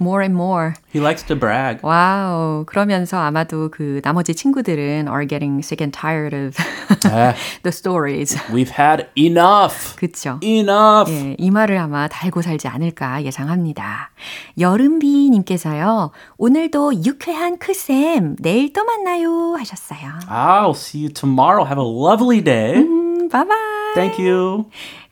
More 0.00 0.22
and 0.22 0.34
more. 0.34 0.74
He 0.92 1.00
likes 1.00 1.24
to 1.26 1.36
brag. 1.38 1.78
Wow. 1.82 2.64
그러면서 2.66 3.18
아마도 3.18 3.70
그 3.70 4.00
나머지 4.02 4.34
친구들은 4.34 5.08
are 5.08 5.26
getting 5.26 5.60
sick 5.60 5.82
and 5.82 5.96
tired 5.96 6.34
of 6.34 6.56
아, 7.04 7.34
the 7.62 7.68
stories. 7.72 8.36
we've 8.52 8.72
had 8.78 9.06
enough. 9.16 9.96
그쵸? 9.96 10.38
Enough. 10.42 11.10
예, 11.12 11.36
이 11.38 11.50
말을 11.50 11.78
아마 11.78 12.08
달고 12.08 12.42
살지 12.42 12.68
않을까 12.68 13.24
예상합니다. 13.24 14.10
여름비 14.58 15.30
님께서요, 15.30 16.10
오늘도 16.36 17.04
유쾌한 17.04 17.58
크쌤, 17.58 18.36
내일 18.40 18.72
또 18.72 18.84
만나요 18.84 19.54
하셨어요. 19.56 20.00
I'll 20.28 20.74
see 20.74 21.04
you 21.04 21.12
tomorrow. 21.12 21.64
Have 21.66 21.82
a 21.82 21.88
lovely 21.88 22.42
day. 22.42 22.76
음, 22.82 23.28
Bye 23.28 23.56
bye. 23.56 23.94
Thank 23.94 24.24
you. 24.24 24.66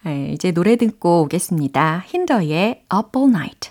예, 0.07 0.29
이제 0.33 0.53
노래 0.53 0.77
듣고 0.77 1.23
오겠습니다. 1.23 2.05
Hinder의 2.07 2.85
Up 2.95 3.19
All 3.19 3.31
Night. 3.31 3.71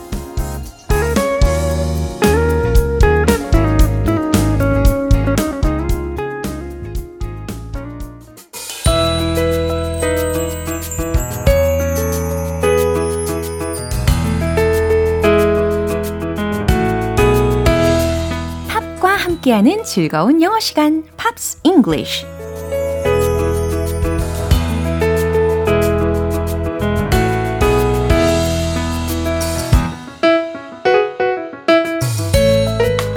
함께하는 19.51 19.83
즐거운 19.83 20.41
영어 20.41 20.59
시간, 20.59 21.03
Pops 21.17 21.59
English. 21.63 22.25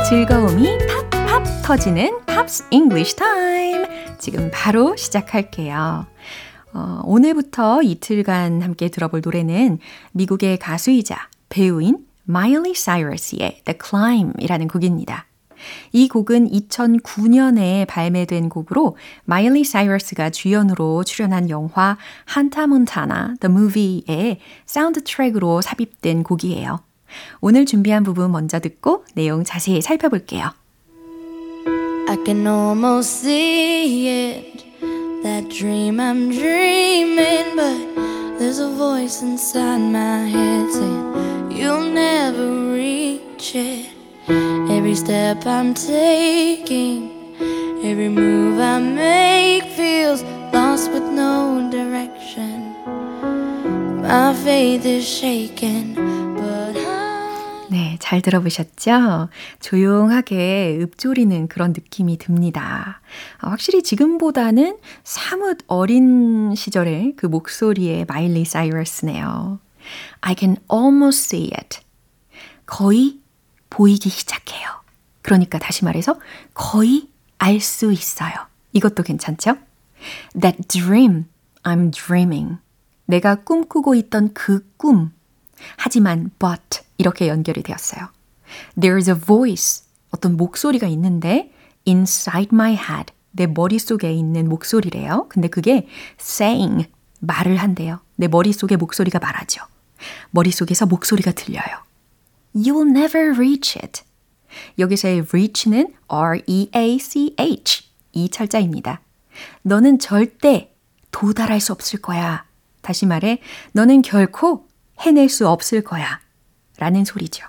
즐거움이 0.09 0.79
팝팝 1.11 1.45
터지는 1.63 2.19
Pops 2.27 2.65
English 2.71 3.17
time. 3.17 3.85
지금 4.19 4.51
바로 4.53 4.97
시작할게요. 4.97 6.07
어, 6.73 7.01
오늘부터 7.05 7.83
이틀간 7.83 8.63
함께 8.63 8.89
들어볼 8.89 9.21
노래는 9.25 9.79
미국의 10.13 10.59
가수이자 10.59 11.29
배우인 11.49 11.99
마일리 12.25 12.75
사이러스의 12.75 13.63
The 13.65 13.79
Climb이라는 13.81 14.67
곡입니다. 14.69 15.27
이 15.93 16.09
곡은 16.09 16.51
2009년에 16.51 17.87
발매된 17.87 18.49
곡으로 18.49 18.97
마일리 19.25 19.65
사이러스가 19.65 20.31
주연으로 20.31 21.05
출연한 21.05 21.51
영화 21.51 21.97
Hannah 22.25 22.67
Montana 22.67 23.35
The 23.41 23.53
Movie의 23.53 24.41
사운드 24.67 25.03
트랙으로 25.05 25.61
삽입된 25.61 26.23
곡이에요. 26.23 26.81
오늘 27.41 27.67
준비한 27.67 28.03
부분 28.03 28.33
먼저 28.33 28.59
듣고 28.61 29.05
내용 29.15 29.45
자세히 29.45 29.81
살펴볼게요. 29.81 30.53
I 32.07 32.19
can 32.25 32.47
almost 32.47 33.25
see 33.25 34.09
it. 34.09 34.65
That 35.23 35.49
dream 35.49 36.01
I'm 36.01 36.31
dreaming, 36.31 37.57
but 37.57 38.39
there's 38.39 38.59
a 38.59 38.69
voice 38.69 39.23
inside 39.23 39.81
my 39.81 40.29
head 40.29 40.71
saying, 40.71 41.51
You'll 41.51 41.91
never 41.91 42.73
reach 42.75 43.55
it. 43.55 43.94
Every 44.27 44.95
step 44.95 45.45
I'm 45.47 45.75
taking, 45.75 47.11
every 47.85 48.09
move 48.09 48.59
I 48.59 48.81
make 48.81 49.65
feels 49.77 50.23
lost 50.53 50.91
with 50.91 51.05
no 51.13 51.69
direction. 51.71 52.75
My 54.01 54.33
faith 54.33 54.87
is 54.87 55.07
shaken, 55.07 55.95
but 56.37 56.79
I. 56.79 57.67
네, 57.69 57.97
잘 58.01 58.23
들어보셨죠? 58.23 59.29
조용하게 59.61 60.79
읊조리는 60.81 61.49
그런 61.49 61.73
느낌이 61.73 62.17
듭니다. 62.17 63.03
아, 63.41 63.51
확실히 63.51 63.83
지금보다는 63.83 64.79
사뭇 65.03 65.59
어린 65.67 66.55
시절의 66.55 67.15
그 67.17 67.27
목소리의 67.27 68.07
마일리 68.09 68.47
사이러스네요. 68.47 69.59
I 70.23 70.35
can 70.39 70.57
almost 70.73 71.25
see 71.27 71.51
it. 71.55 71.81
거의 72.65 73.19
보이기 73.75 74.09
시작해요. 74.09 74.69
그러니까 75.23 75.59
다시 75.59 75.85
말해서 75.85 76.17
거의 76.55 77.09
알 77.39 77.61
수 77.61 77.93
있어요. 77.93 78.33
이것도 78.73 79.03
괜찮죠? 79.03 79.57
That 80.41 80.63
dream 80.69 81.25
I'm 81.65 81.93
dreaming. 81.93 82.59
내가 83.07 83.35
꿈꾸고 83.35 83.97
있던 83.97 84.33
그 84.33 84.65
꿈. 84.77 85.13
하지만 85.77 86.31
but 86.39 86.83
이렇게 86.99 87.27
연결이 87.27 87.65
되었어요. 87.65 88.09
There's 88.79 89.09
a 89.09 89.21
voice. 89.21 89.83
어떤 90.11 90.37
목소리가 90.37 90.87
있는데 90.87 91.53
inside 91.85 92.51
my 92.53 92.75
head. 92.75 93.13
내 93.33 93.49
머릿속에 93.49 94.13
있는 94.13 94.49
목소리래요. 94.49 95.27
근데 95.29 95.49
그게 95.49 95.89
saying 96.21 96.89
말을 97.19 97.57
한대요. 97.57 97.99
내 98.15 98.29
머릿속에 98.29 98.77
목소리가 98.77 99.19
말하죠. 99.19 99.65
머릿속에서 100.31 100.87
목소리가 100.87 101.33
들려요. 101.33 101.83
You'll 102.55 102.89
never 102.89 103.35
reach 103.37 103.79
it. 103.83 104.03
여기서의 104.79 105.27
reach는 105.33 105.95
R-E-A-C-H 106.09 107.85
이 108.13 108.29
철자입니다. 108.29 109.01
너는 109.63 109.99
절대 109.99 110.73
도달할 111.11 111.61
수 111.61 111.73
없을 111.73 112.01
거야. 112.01 112.45
다시 112.81 113.07
말해, 113.07 113.41
너는 113.73 114.03
결코 114.03 114.69
해낼 115.01 115.29
수 115.29 115.49
없을 115.49 115.83
거야. 115.83 116.21
라는 116.79 117.05
소리죠. 117.05 117.47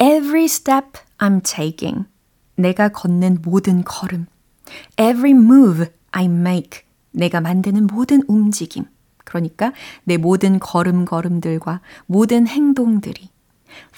Every 0.00 0.44
step 0.44 1.00
I'm 1.18 1.42
taking. 1.44 2.06
내가 2.56 2.88
걷는 2.88 3.40
모든 3.42 3.84
걸음. 3.84 4.26
Every 4.98 5.32
move 5.32 5.86
I 6.12 6.24
make. 6.24 6.80
내가 7.10 7.40
만드는 7.40 7.86
모든 7.86 8.22
움직임. 8.26 8.84
그러니까 9.24 9.72
내 10.04 10.16
모든 10.16 10.58
걸음걸음들과 10.58 11.80
모든 12.06 12.46
행동들이 12.46 13.31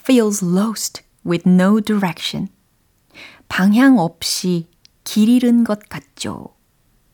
feels 0.04 0.44
lost 0.44 1.02
with 1.26 1.48
no 1.48 1.80
direction. 1.80 2.48
방향 3.48 3.98
없이 3.98 4.68
길 5.04 5.28
잃은 5.28 5.64
것 5.64 5.88
같죠. 5.88 6.54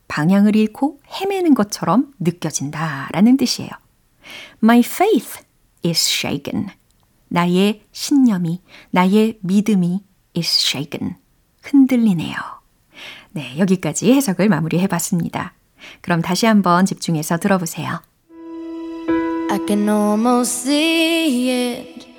방향을 0.08 0.56
잃고 0.56 1.00
헤매는 1.08 1.54
것처럼 1.54 2.12
느껴진다 2.18 3.08
라는 3.12 3.36
뜻이에요. 3.36 3.70
My 4.62 4.80
faith 4.80 5.40
is 5.84 6.08
shaken. 6.08 6.68
나의 7.28 7.82
신념이, 7.92 8.60
나의 8.90 9.38
믿음이 9.42 10.02
is 10.36 10.66
shaken. 10.66 11.14
흔들리네요. 11.62 12.34
네, 13.32 13.56
여기까지 13.58 14.12
해석을 14.12 14.48
마무리해 14.48 14.88
봤습니다. 14.88 15.54
그럼 16.00 16.22
다시 16.22 16.46
한번 16.46 16.86
집중해서 16.86 17.38
들어보세요. 17.38 18.02
I 19.50 19.58
can 19.66 19.88
almost 19.88 20.68
see 20.68 21.50
it. 21.50 22.09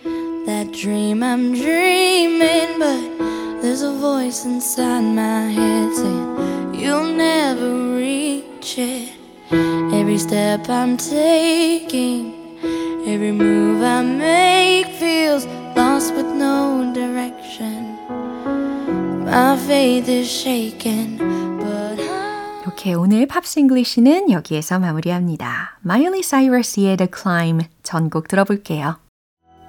That 0.46 0.72
dream 0.72 1.22
I'm 1.22 1.54
dreaming, 1.54 2.80
but 2.80 3.62
there's 3.62 3.84
a 3.84 3.94
voice 3.94 4.44
inside 4.46 5.02
my 5.02 5.50
head 5.52 5.96
saying, 5.96 6.74
You'll 6.74 7.14
never 7.14 7.96
reach 7.96 8.78
it. 8.78 9.12
Every 9.94 10.18
step 10.18 10.68
I'm 10.68 10.98
taking, 10.98 12.58
every 13.06 13.32
move 13.32 13.84
I 13.84 14.02
make 14.02 14.88
feels 15.00 15.46
lost 15.76 16.16
with 16.16 16.26
no 16.26 16.92
direction. 16.94 17.98
My 19.26 19.58
faith 19.58 20.10
is 20.10 20.28
shaken. 20.28 21.20
이렇게 22.64 22.94
오늘 22.94 23.28
Pops 23.28 23.60
English는 23.60 24.32
여기에서 24.32 24.80
마무리합니다. 24.80 25.78
마일리 25.82 26.24
사이러스의 26.24 26.98
The 26.98 27.10
Climb 27.14 27.68
전곡 27.84 28.28
들어볼게요. 28.28 28.98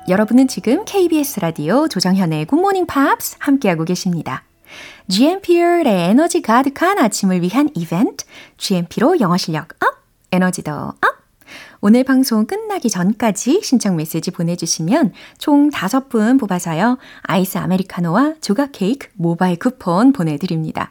여러분은 0.09 0.49
지금 0.49 0.85
KBS 0.85 1.39
라디오 1.39 1.87
조정현의 1.87 2.47
Good 2.47 2.61
Morning 2.61 2.87
Pops 2.87 3.37
함께하고 3.39 3.85
계십니다. 3.85 4.43
GMP의 5.09 5.85
에너지 5.87 6.43
가득한 6.43 6.99
아침을 6.99 7.41
위한 7.43 7.71
이벤트 7.75 8.25
GMP로 8.57 9.21
영어 9.21 9.37
실력 9.37 9.69
up, 9.81 10.03
에너지도 10.33 10.73
up. 10.73 10.99
오늘 11.81 12.03
방송 12.03 12.47
끝나기 12.47 12.91
전까지 12.91 13.61
신청 13.63 13.95
메시지 13.95 14.33
보내주시면 14.33 15.13
총 15.39 15.71
5분 15.71 16.41
뽑아서요. 16.41 16.99
아이스 17.23 17.59
아메리카노와 17.59 18.35
조각 18.41 18.73
케이크 18.73 19.09
모바일 19.15 19.57
쿠폰 19.57 20.13
보내드립니다. 20.13 20.91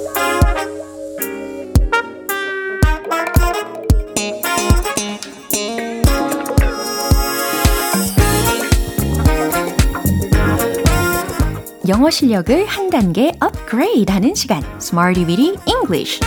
영어 11.87 12.09
실력을 12.09 12.65
한 12.65 12.89
단계 12.89 13.31
업그레이드 13.39 14.11
하는 14.11 14.35
시간 14.35 14.63
Smarty 14.79 15.25
Weedy 15.25 15.55
English 15.65 16.19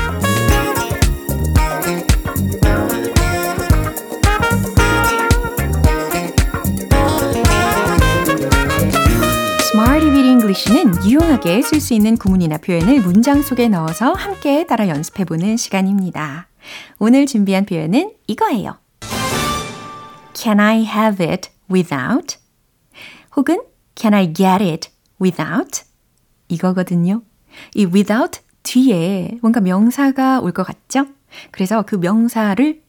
English는 10.54 11.04
유용하게 11.04 11.62
쓸 11.62 11.80
수 11.80 11.94
있는 11.94 12.16
구문이나 12.16 12.58
표현을 12.58 13.00
문장 13.00 13.42
속에 13.42 13.68
넣어서 13.68 14.12
함께 14.12 14.66
따라 14.66 14.88
연습해 14.88 15.24
보는 15.24 15.56
시간입니다. 15.56 16.48
오늘 16.98 17.26
준비한 17.26 17.64
표현은 17.66 18.12
이거예요. 18.26 18.78
Can 20.34 20.60
I 20.60 20.84
have 20.84 21.26
it 21.26 21.50
without? 21.70 22.36
혹은 23.36 23.62
Can 23.96 24.14
I 24.14 24.32
get 24.32 24.62
it 24.62 24.93
without 25.24 25.82
이거거든요. 26.48 27.22
이 27.74 27.86
without 27.86 28.40
뒤에 28.62 29.38
뭔가 29.42 29.60
명사가 29.60 30.40
올 30.40 30.52
것 30.52 30.64
같죠? 30.64 31.06
그래서 31.50 31.82
그 31.82 31.96
명사를 31.96 32.82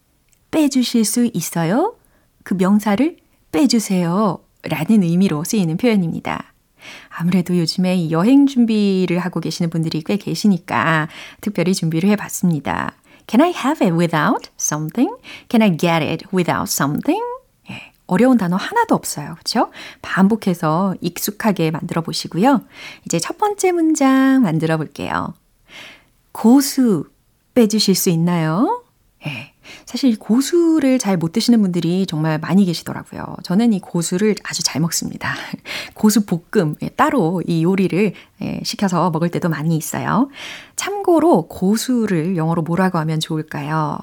빼주실 0.52 1.06
수 1.06 1.30
있어요? 1.34 1.96
그 2.44 2.54
명사를 2.54 3.18
빼주세요. 3.52 4.40
라는 4.64 5.04
의미로 5.04 5.44
쓰이는 5.44 5.78
표현입니다. 5.78 6.54
아무래도 7.10 7.58
요즘에 7.58 8.12
여행 8.12 8.46
준비를 8.46 9.20
하고 9.20 9.40
계시는 9.40 9.70
분들이 9.70 10.02
꽤 10.04 10.18
계시니까 10.18 11.08
특별히 11.42 11.74
준비를 11.74 12.10
해봤습니다. 12.10 12.94
Can 13.28 13.42
I 13.42 13.50
have 13.56 13.86
it 13.86 13.98
without 13.98 14.50
something? 14.60 15.12
Can 15.50 15.62
I 15.64 15.76
get 15.76 16.06
it 16.06 16.26
without 16.34 16.70
something? 16.72 17.22
어려운 18.08 18.38
단어 18.38 18.56
하나도 18.56 18.96
없어요. 18.96 19.34
그렇죠? 19.34 19.72
반복해서 20.02 20.96
익숙하게 21.02 21.72
만들어 21.72 22.02
보시고요. 22.02 22.62
이제 23.06 23.20
첫 23.20 23.38
번째 23.38 23.72
문장 23.72 24.42
만들어 24.44 24.78
볼게요. 24.78 25.34
고수 26.32 27.06
빼주실 27.54 27.96
수 27.96 28.10
있나요? 28.10 28.84
예. 29.26 29.54
사실 29.86 30.20
고수를 30.20 31.00
잘 31.00 31.18
못 31.18 31.32
드시는 31.32 31.62
분들이 31.62 32.06
정말 32.06 32.38
많이 32.38 32.66
계시더라고요. 32.66 33.38
저는 33.44 33.74
이 33.74 33.80
고수를 33.80 34.36
아주 34.44 34.62
잘 34.62 34.82
먹습니다. 34.82 35.34
고수 35.96 36.26
볶음 36.26 36.76
예, 36.84 36.90
따로 36.90 37.42
이 37.48 37.64
요리를 37.64 38.14
예, 38.42 38.60
시켜서 38.64 39.10
먹을 39.10 39.30
때도 39.30 39.50
많이 39.50 39.76
있어요. 39.78 40.30
참고로 40.76 41.48
고수를 41.48 42.36
영어로 42.38 42.62
뭐라고 42.62 43.00
하면 43.00 43.20
좋을까요? 43.20 44.00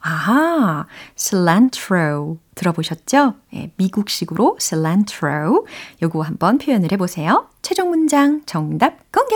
아하, 0.00 0.86
cilantro 1.16 2.38
들어보셨죠? 2.54 3.34
네, 3.52 3.72
미국식으로 3.76 4.56
cilantro. 4.60 5.66
요거 6.02 6.22
한번 6.22 6.58
표현을 6.58 6.92
해보세요. 6.92 7.48
최종 7.62 7.90
문장 7.90 8.42
정답 8.46 9.10
공개! 9.12 9.34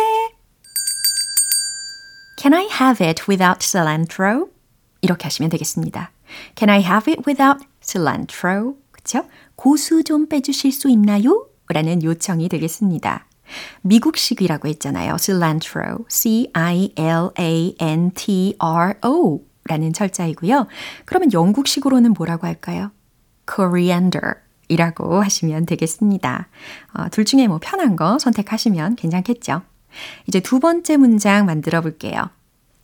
Can 2.39 2.55
I 2.55 2.69
have 2.71 3.05
it 3.07 3.23
without 3.29 3.59
cilantro? 3.65 4.49
이렇게 5.01 5.25
하시면 5.25 5.51
되겠습니다. 5.51 6.11
Can 6.57 6.71
I 6.71 6.81
have 6.81 7.13
it 7.13 7.23
without 7.27 7.65
cilantro? 7.81 8.77
그쵸? 8.91 9.25
고수 9.57 10.03
좀 10.05 10.29
빼주실 10.29 10.73
수 10.73 10.89
있나요? 10.89 11.47
라는 11.69 12.03
요청이 12.03 12.49
되겠습니다. 12.49 13.27
미국식이라고 13.83 14.69
했잖아요. 14.69 15.17
cilantro. 15.19 16.05
C-I-L-A-N-T-R-O. 16.09 16.73
라는 19.65 19.93
철자이고요. 19.93 20.67
그러면 21.05 21.33
영국식으로는 21.33 22.15
뭐라고 22.15 22.47
할까요? 22.47 22.91
coriander 23.53 24.35
이라고 24.69 25.23
하시면 25.23 25.67
되겠습니다. 25.67 26.49
어, 26.95 27.09
둘 27.11 27.25
중에 27.25 27.47
뭐 27.47 27.59
편한 27.63 27.97
거 27.97 28.19
선택하시면 28.19 28.97
괜찮겠죠? 28.97 29.63
이제 30.27 30.41
두 30.41 30.59
번째 30.61 30.97
문장 30.97 31.47
만들어 31.47 31.81
볼게요. 31.81 32.31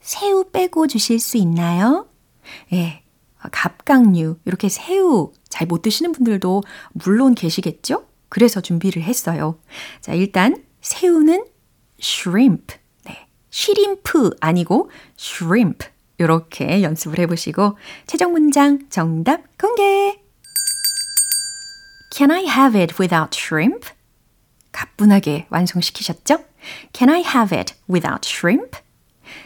새우 0.00 0.50
빼고 0.50 0.86
주실 0.86 1.18
수 1.18 1.36
있나요? 1.36 2.06
예. 2.72 3.02
갑각류, 3.50 4.36
이렇게 4.44 4.68
새우 4.68 5.32
잘 5.48 5.66
못 5.68 5.82
드시는 5.82 6.12
분들도 6.12 6.62
물론 6.92 7.34
계시겠죠? 7.34 8.04
그래서 8.28 8.60
준비를 8.60 9.02
했어요. 9.02 9.58
자, 10.00 10.12
일단 10.12 10.62
새우는 10.80 11.44
shrimp. 12.00 12.76
네. 13.04 13.26
쉬림프 13.50 14.36
아니고 14.40 14.90
shrimp. 15.18 15.86
이렇게 16.18 16.82
연습을 16.82 17.18
해보시고 17.20 17.78
최종 18.06 18.32
문장 18.32 18.88
정답 18.90 19.42
공개! 19.58 20.20
Can 22.10 22.30
I 22.30 22.44
have 22.44 22.78
it 22.78 22.94
without 23.00 23.36
shrimp? 23.38 23.88
가뿐하게 24.72 25.46
완성시키셨죠? 25.50 26.38
Can 26.92 27.08
I 27.10 27.20
have 27.20 27.56
it 27.56 27.74
without 27.88 28.28
shrimp? 28.28 28.78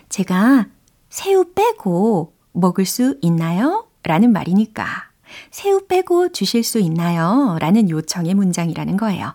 제가 0.09 0.67
새우 1.11 1.53
빼고 1.53 2.35
먹을 2.53 2.87
수 2.87 3.19
있나요? 3.21 3.89
라는 4.03 4.33
말이니까 4.33 5.11
새우 5.51 5.87
빼고 5.87 6.33
주실 6.33 6.65
수 6.65 6.79
있나요? 6.79 7.57
라는 7.61 7.89
요청의 7.89 8.35
문장이라는 8.35 8.97
거예요. 8.97 9.35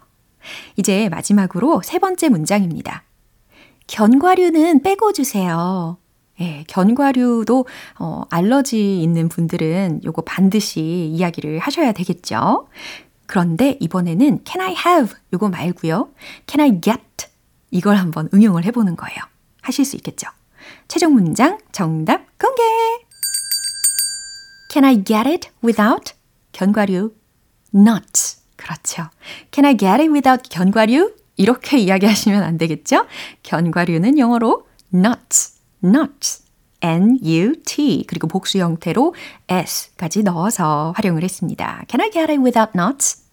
이제 0.75 1.09
마지막으로 1.09 1.81
세 1.83 1.99
번째 1.99 2.29
문장입니다. 2.29 3.03
견과류는 3.87 4.81
빼고 4.83 5.13
주세요. 5.13 5.97
예, 6.39 6.63
견과류도 6.67 7.65
어, 7.99 8.23
알러지 8.29 9.01
있는 9.01 9.29
분들은 9.29 10.01
요거 10.03 10.21
반드시 10.23 10.81
이야기를 10.81 11.59
하셔야 11.59 11.91
되겠죠. 11.91 12.67
그런데 13.25 13.77
이번에는 13.79 14.41
can 14.45 14.61
I 14.61 14.75
have 14.85 15.15
요거 15.33 15.49
말고요. 15.49 16.09
can 16.47 16.61
I 16.61 16.81
get 16.81 17.27
이걸 17.71 17.97
한번 17.97 18.29
응용을 18.33 18.63
해 18.65 18.71
보는 18.71 18.95
거예요. 18.95 19.17
하실 19.61 19.83
수 19.83 19.95
있겠죠. 19.97 20.27
최종 20.87 21.13
문장 21.13 21.57
정답 21.71 22.25
공개! 22.37 22.61
Can 24.71 24.85
I 24.85 25.03
get 25.03 25.27
it 25.27 25.49
without 25.63 26.13
견과류 26.51 27.13
nuts? 27.73 28.41
그렇죠. 28.55 29.09
Can 29.51 29.65
I 29.65 29.77
get 29.77 30.01
it 30.01 30.09
without 30.09 30.49
견과류? 30.49 31.13
이렇게 31.35 31.77
이야기하시면 31.77 32.43
안 32.43 32.57
되겠죠? 32.57 33.05
견과류는 33.43 34.17
영어로 34.17 34.67
nuts. 34.93 35.56
Nuts, 35.83 36.43
N-U-T 36.81 38.05
그리고 38.07 38.27
복수 38.27 38.59
형태로 38.59 39.15
s까지 39.49 40.23
넣어서 40.23 40.93
활용을 40.95 41.23
했습니다. 41.23 41.83
Can 41.89 42.01
I 42.01 42.11
get 42.11 42.31
it 42.31 42.41
without 42.41 42.71
nuts? 42.75 43.23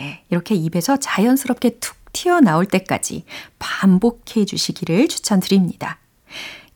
예, 0.00 0.22
이렇게 0.30 0.54
입에서 0.54 0.96
자연스럽게 0.96 1.78
툭 1.80 1.96
튀어나올 2.12 2.66
때까지 2.66 3.24
반복해 3.58 4.44
주시기를 4.44 5.08
추천드립니다. 5.08 5.98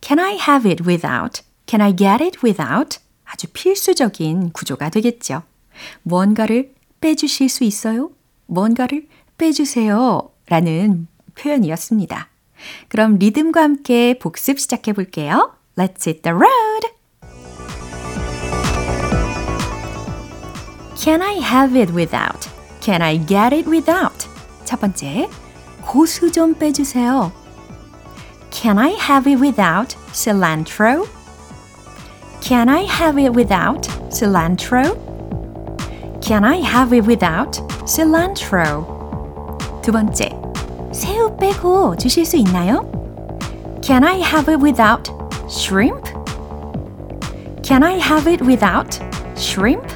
Can 0.00 0.18
I 0.18 0.34
have 0.34 0.68
it 0.70 0.82
without? 0.86 1.42
Can 1.66 1.80
I 1.82 1.94
get 1.94 2.22
it 2.22 2.38
without? 2.44 2.98
아주 3.24 3.46
필수적인 3.52 4.52
구조가 4.52 4.88
되겠죠. 4.90 5.42
뭔가를 6.02 6.74
빼주실 7.00 7.48
수 7.48 7.64
있어요? 7.64 8.10
뭔가를 8.46 9.08
빼주세요. 9.36 10.30
라는 10.48 11.08
표현이었습니다. 11.34 12.28
그럼 12.87 13.17
리듬과 13.17 13.61
함께 13.61 14.17
복습 14.19 14.59
시작해 14.59 14.93
볼게요. 14.93 15.53
Let's 15.77 16.05
hit 16.07 16.21
the 16.21 16.35
road! 16.35 16.87
Can 20.95 21.21
I 21.21 21.39
have 21.39 21.75
it 21.75 21.91
without? 21.93 22.47
Can 22.81 23.01
I 23.01 23.17
get 23.25 23.55
it 23.55 23.67
without? 23.67 24.27
첫 24.65 24.79
번째, 24.79 25.27
고수 25.81 26.31
좀 26.31 26.53
빼주세요. 26.53 27.31
Can 28.51 28.77
I 28.77 28.91
have 28.91 29.31
it 29.31 29.41
without 29.41 29.95
cilantro? 30.11 31.07
Can 32.41 32.69
I 32.69 32.85
have 32.85 33.17
it 33.19 33.33
without 33.35 33.87
cilantro? 34.09 34.95
Can 36.21 36.43
I 36.43 36.61
have 36.61 36.95
it 36.95 37.07
without 37.07 37.61
cilantro? 37.85 38.85
두 39.81 39.91
번째, 39.91 40.29
새우 40.95 41.35
빼고 41.37 41.95
주실 41.97 42.25
수 42.25 42.37
있나요? 42.37 42.89
Can 43.81 44.03
I 44.03 44.21
have 44.21 44.53
it 44.53 44.63
without 44.63 45.11
shrimp? 45.49 46.03
Can 47.63 47.83
I 47.83 47.99
have 47.99 48.29
it 48.31 48.43
without 48.43 48.99
shrimp? 49.35 49.87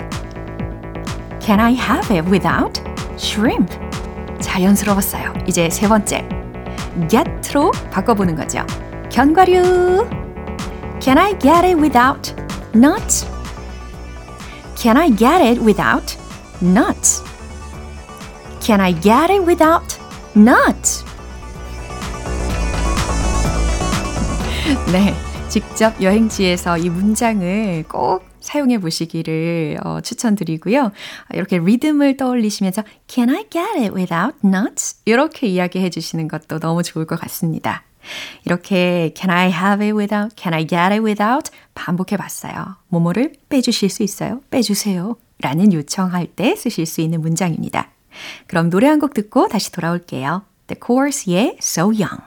Can 1.39 1.59
I 1.59 1.73
have 1.73 2.11
it 2.11 2.27
without 2.29 2.81
shrimp? 3.17 3.71
자연스러웠어요. 4.39 5.33
이제 5.47 5.69
세 5.69 5.87
번째. 5.87 6.27
get로 7.09 7.71
바꿔보는 7.91 8.35
거죠. 8.35 8.65
견과류. 9.11 10.09
Can 10.99 11.17
I 11.17 11.37
get 11.37 11.65
it 11.65 11.79
without 11.79 12.33
nuts? 12.73 13.27
Can 14.75 14.97
I 14.97 15.09
get 15.15 15.41
it 15.43 15.61
without 15.61 16.17
nuts? 16.61 17.23
Can 18.61 18.81
I 18.81 18.93
get 18.93 19.31
it 19.31 19.43
without 19.45 19.88
nuts? 20.36 21.04
네. 24.92 25.14
직접 25.48 26.00
여행지에서 26.00 26.78
이 26.78 26.88
문장을 26.88 27.84
꼭 27.88 28.24
사용해 28.38 28.78
보시기를 28.78 29.78
어, 29.84 30.00
추천드리고요. 30.00 30.92
이렇게 31.34 31.58
리듬을 31.58 32.16
떠올리시면서 32.16 32.84
Can 33.08 33.30
I 33.30 33.46
get 33.50 33.78
it 33.78 33.92
without 33.92 34.36
nuts? 34.44 35.00
이렇게 35.04 35.48
이야기해 35.48 35.90
주시는 35.90 36.28
것도 36.28 36.60
너무 36.60 36.84
좋을 36.84 37.04
것 37.04 37.18
같습니다. 37.20 37.82
이렇게 38.46 39.12
Can 39.16 39.36
I 39.36 39.48
have 39.50 39.84
it 39.84 39.92
without? 39.92 40.34
Can 40.36 40.54
I 40.54 40.66
get 40.66 40.76
it 40.76 41.00
without? 41.00 41.50
반복해 41.74 42.16
봤어요. 42.16 42.76
뭐뭐를 42.88 43.32
빼주실 43.48 43.90
수 43.90 44.04
있어요? 44.04 44.40
빼주세요. 44.50 45.16
라는 45.40 45.72
요청할 45.72 46.28
때 46.28 46.54
쓰실 46.54 46.86
수 46.86 47.00
있는 47.00 47.20
문장입니다. 47.20 47.90
그럼 48.46 48.70
노래 48.70 48.86
한 48.88 48.98
곡 49.00 49.14
듣고 49.14 49.48
다시 49.48 49.72
돌아올게요. 49.72 50.42
The 50.66 50.78
Course의 50.84 51.56
So 51.60 51.86
Young. 51.86 52.20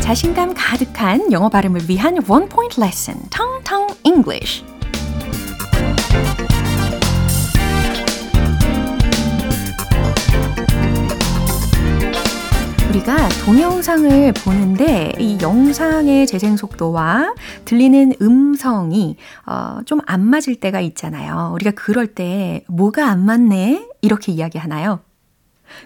자신감 0.00 0.52
가득한 0.54 1.32
영어 1.32 1.48
발음을 1.48 1.88
위한 1.88 2.18
원 2.28 2.48
포인트 2.48 2.78
레슨, 2.78 3.14
텅텅 3.30 3.88
English. 4.04 4.62
우리가 13.14 13.28
동영상을 13.44 14.32
보는데 14.32 15.12
이 15.20 15.38
영상의 15.40 16.26
재생 16.26 16.56
속도와 16.56 17.34
들리는 17.64 18.14
음성이 18.20 19.16
어, 19.46 19.78
좀 19.86 20.00
안 20.06 20.20
맞을 20.20 20.56
때가 20.56 20.80
있잖아요. 20.80 21.52
우리가 21.54 21.70
그럴 21.72 22.08
때 22.08 22.64
뭐가 22.68 23.08
안 23.08 23.24
맞네? 23.24 23.88
이렇게 24.02 24.32
이야기하나요? 24.32 25.00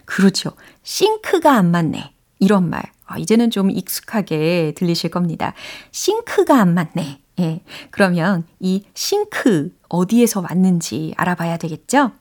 그렇죠. 0.06 0.52
싱크가 0.82 1.52
안 1.54 1.70
맞네. 1.70 2.12
이런 2.38 2.70
말. 2.70 2.82
아, 3.06 3.18
이제는 3.18 3.50
좀 3.50 3.70
익숙하게 3.70 4.72
들리실 4.74 5.10
겁니다. 5.10 5.52
싱크가 5.92 6.58
안 6.58 6.72
맞네. 6.74 7.20
예. 7.40 7.60
그러면 7.90 8.44
이 8.58 8.84
싱크 8.94 9.76
어디에서 9.88 10.40
왔는지 10.40 11.12
알아봐야 11.16 11.58
되겠죠? 11.58 12.12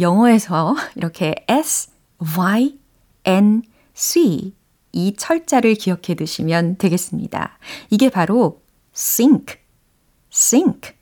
영어에서 0.00 0.74
이렇게 0.96 1.34
S, 1.48 1.90
Y, 2.38 2.78
N, 3.26 3.62
C 3.96 4.54
이 4.92 5.14
철자를 5.16 5.74
기억해 5.74 6.14
두시면 6.16 6.76
되겠습니다. 6.76 7.58
이게 7.90 8.08
바로 8.10 8.62
sink, 8.94 9.56
sink, 10.32 10.94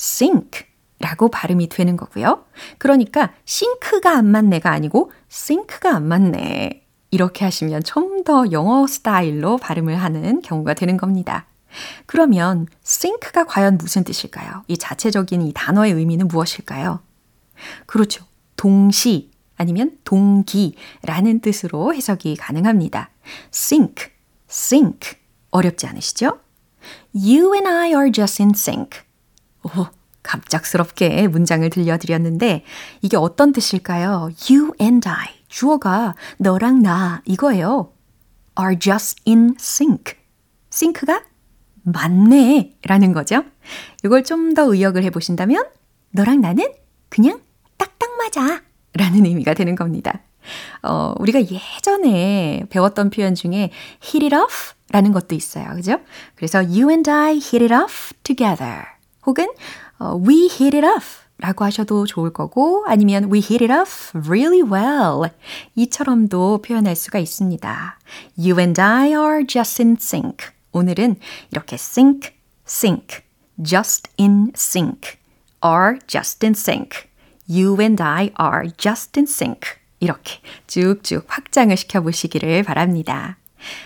sink 0.00 0.66
라고 1.00 1.28
발음이 1.28 1.68
되는 1.68 1.96
거고요. 1.96 2.44
그러니까 2.78 3.34
싱크가 3.44 4.16
안 4.16 4.26
맞네가 4.26 4.70
아니고 4.70 5.10
sink가 5.30 5.94
안 5.96 6.06
맞네. 6.06 6.86
이렇게 7.10 7.44
하시면 7.44 7.82
좀 7.82 8.22
더 8.24 8.52
영어 8.52 8.86
스타일로 8.86 9.56
발음을 9.56 9.96
하는 9.96 10.42
경우가 10.42 10.74
되는 10.74 10.96
겁니다. 10.96 11.46
그러면 12.06 12.68
sink가 12.84 13.46
과연 13.46 13.78
무슨 13.78 14.04
뜻일까요? 14.04 14.62
이 14.68 14.78
자체적인 14.78 15.42
이 15.42 15.52
단어의 15.52 15.92
의미는 15.92 16.28
무엇일까요? 16.28 17.00
그렇죠. 17.86 18.24
동시 18.54 19.31
아니면 19.56 19.98
동기라는 20.04 21.40
뜻으로 21.40 21.94
해석이 21.94 22.36
가능합니다. 22.36 23.10
sink, 23.52 24.06
sink. 24.48 25.18
어렵지 25.50 25.86
않으시죠? 25.86 26.40
You 27.14 27.54
and 27.54 27.68
I 27.68 27.88
are 27.90 28.10
just 28.10 28.42
in 28.42 28.52
sync. 28.54 29.00
오, 29.64 29.86
갑작스럽게 30.22 31.28
문장을 31.28 31.68
들려드렸는데 31.70 32.64
이게 33.02 33.16
어떤 33.16 33.52
뜻일까요? 33.52 34.30
You 34.50 34.72
and 34.80 35.08
I. 35.08 35.26
주어가 35.48 36.14
너랑 36.38 36.82
나 36.82 37.22
이거예요. 37.24 37.92
are 38.58 38.78
just 38.78 39.20
in 39.26 39.54
sync. 39.60 40.14
sync가 40.72 41.22
맞네 41.82 42.78
라는 42.84 43.12
거죠. 43.12 43.44
이걸 44.04 44.24
좀 44.24 44.54
더 44.54 44.62
의역을 44.72 45.02
해보신다면 45.04 45.64
너랑 46.10 46.40
나는 46.40 46.72
그냥 47.08 47.40
딱딱 47.76 48.10
맞아 48.16 48.62
라는 48.94 49.24
의미가 49.26 49.54
되는 49.54 49.74
겁니다. 49.74 50.20
어, 50.82 51.14
우리가 51.18 51.40
예전에 51.40 52.64
배웠던 52.70 53.10
표현 53.10 53.34
중에 53.34 53.70
hit 54.02 54.24
it 54.24 54.34
off 54.34 54.74
라는 54.90 55.12
것도 55.12 55.34
있어요. 55.34 55.68
그죠? 55.74 55.98
그래서 56.34 56.58
you 56.58 56.90
and 56.90 57.10
I 57.10 57.34
hit 57.34 57.62
it 57.62 57.72
off 57.72 58.12
together. 58.22 58.84
혹은 59.26 59.48
어, 59.98 60.20
we 60.26 60.48
hit 60.50 60.76
it 60.76 60.86
off 60.86 61.22
라고 61.38 61.64
하셔도 61.64 62.06
좋을 62.06 62.32
거고 62.32 62.84
아니면 62.86 63.24
we 63.32 63.38
hit 63.40 63.64
it 63.64 63.72
off 63.72 64.16
really 64.16 64.62
well 64.62 65.32
이처럼도 65.74 66.62
표현할 66.62 66.94
수가 66.94 67.18
있습니다. 67.18 67.98
You 68.38 68.58
and 68.58 68.80
I 68.80 69.08
are 69.08 69.44
just 69.46 69.82
in 69.82 69.96
sync. 69.98 70.48
오늘은 70.72 71.16
이렇게 71.50 71.74
sync, 71.74 72.30
sync, 72.66 73.22
just 73.62 74.10
in 74.18 74.52
sync, 74.54 75.18
are 75.64 75.98
just 76.06 76.44
in 76.44 76.54
sync. 76.56 77.11
You 77.48 77.76
and 77.80 78.02
I 78.02 78.30
are 78.40 78.70
just 78.76 79.18
in 79.18 79.26
sync. 79.26 79.60
이렇게 80.00 80.40
쭉쭉 80.66 81.24
확장을 81.28 81.76
시켜보시기를 81.76 82.62
바랍니다. 82.62 83.36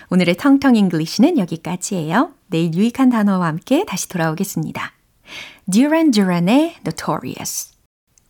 오늘의 0.09 0.37
텅텅 0.37 0.75
English는 0.75 1.37
여기까지예요. 1.37 2.33
내일 2.47 2.73
유익한 2.73 3.09
단어와 3.09 3.47
함께 3.47 3.85
다시 3.85 4.09
돌아오겠습니다. 4.09 4.93
Duran 5.69 6.11
Duran의 6.11 6.77
Notorious. 6.85 7.73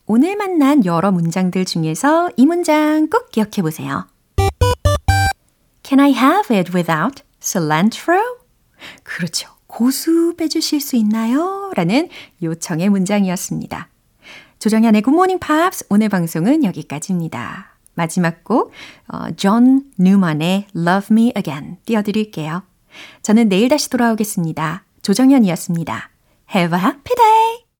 오늘 0.05 0.35
만난 0.35 0.85
여러 0.85 1.11
문장들 1.11 1.65
중에서 1.65 2.29
이 2.37 2.45
문장 2.45 3.09
꼭 3.09 3.29
기억해 3.29 3.61
보세요. 3.61 4.07
Can 5.83 5.99
I 5.99 6.11
have 6.11 6.55
it 6.55 6.71
without 6.75 7.23
cilantro? 7.39 8.19
그렇죠. 9.03 9.49
고수 9.67 10.33
빼주실 10.37 10.81
수 10.81 10.95
있나요? 10.95 11.71
라는 11.75 12.09
요청의 12.41 12.89
문장이었습니다. 12.89 13.89
조정현의 14.59 15.03
Morning 15.07 15.39
Pops 15.39 15.85
오늘 15.89 16.09
방송은 16.09 16.63
여기까지입니다. 16.63 17.77
마지막 17.93 18.43
곡, 18.43 18.71
어, 19.07 19.31
존 19.35 19.83
뉴먼의 19.97 20.67
Love 20.75 21.07
Me 21.11 21.33
Again 21.35 21.77
띄워드릴게요. 21.85 22.63
저는 23.21 23.49
내일 23.49 23.69
다시 23.69 23.89
돌아오겠습니다. 23.89 24.83
조정현이었습니다. 25.03 26.09
Have 26.55 26.77
a 26.77 26.83
happy 26.83 27.15
day! 27.15 27.66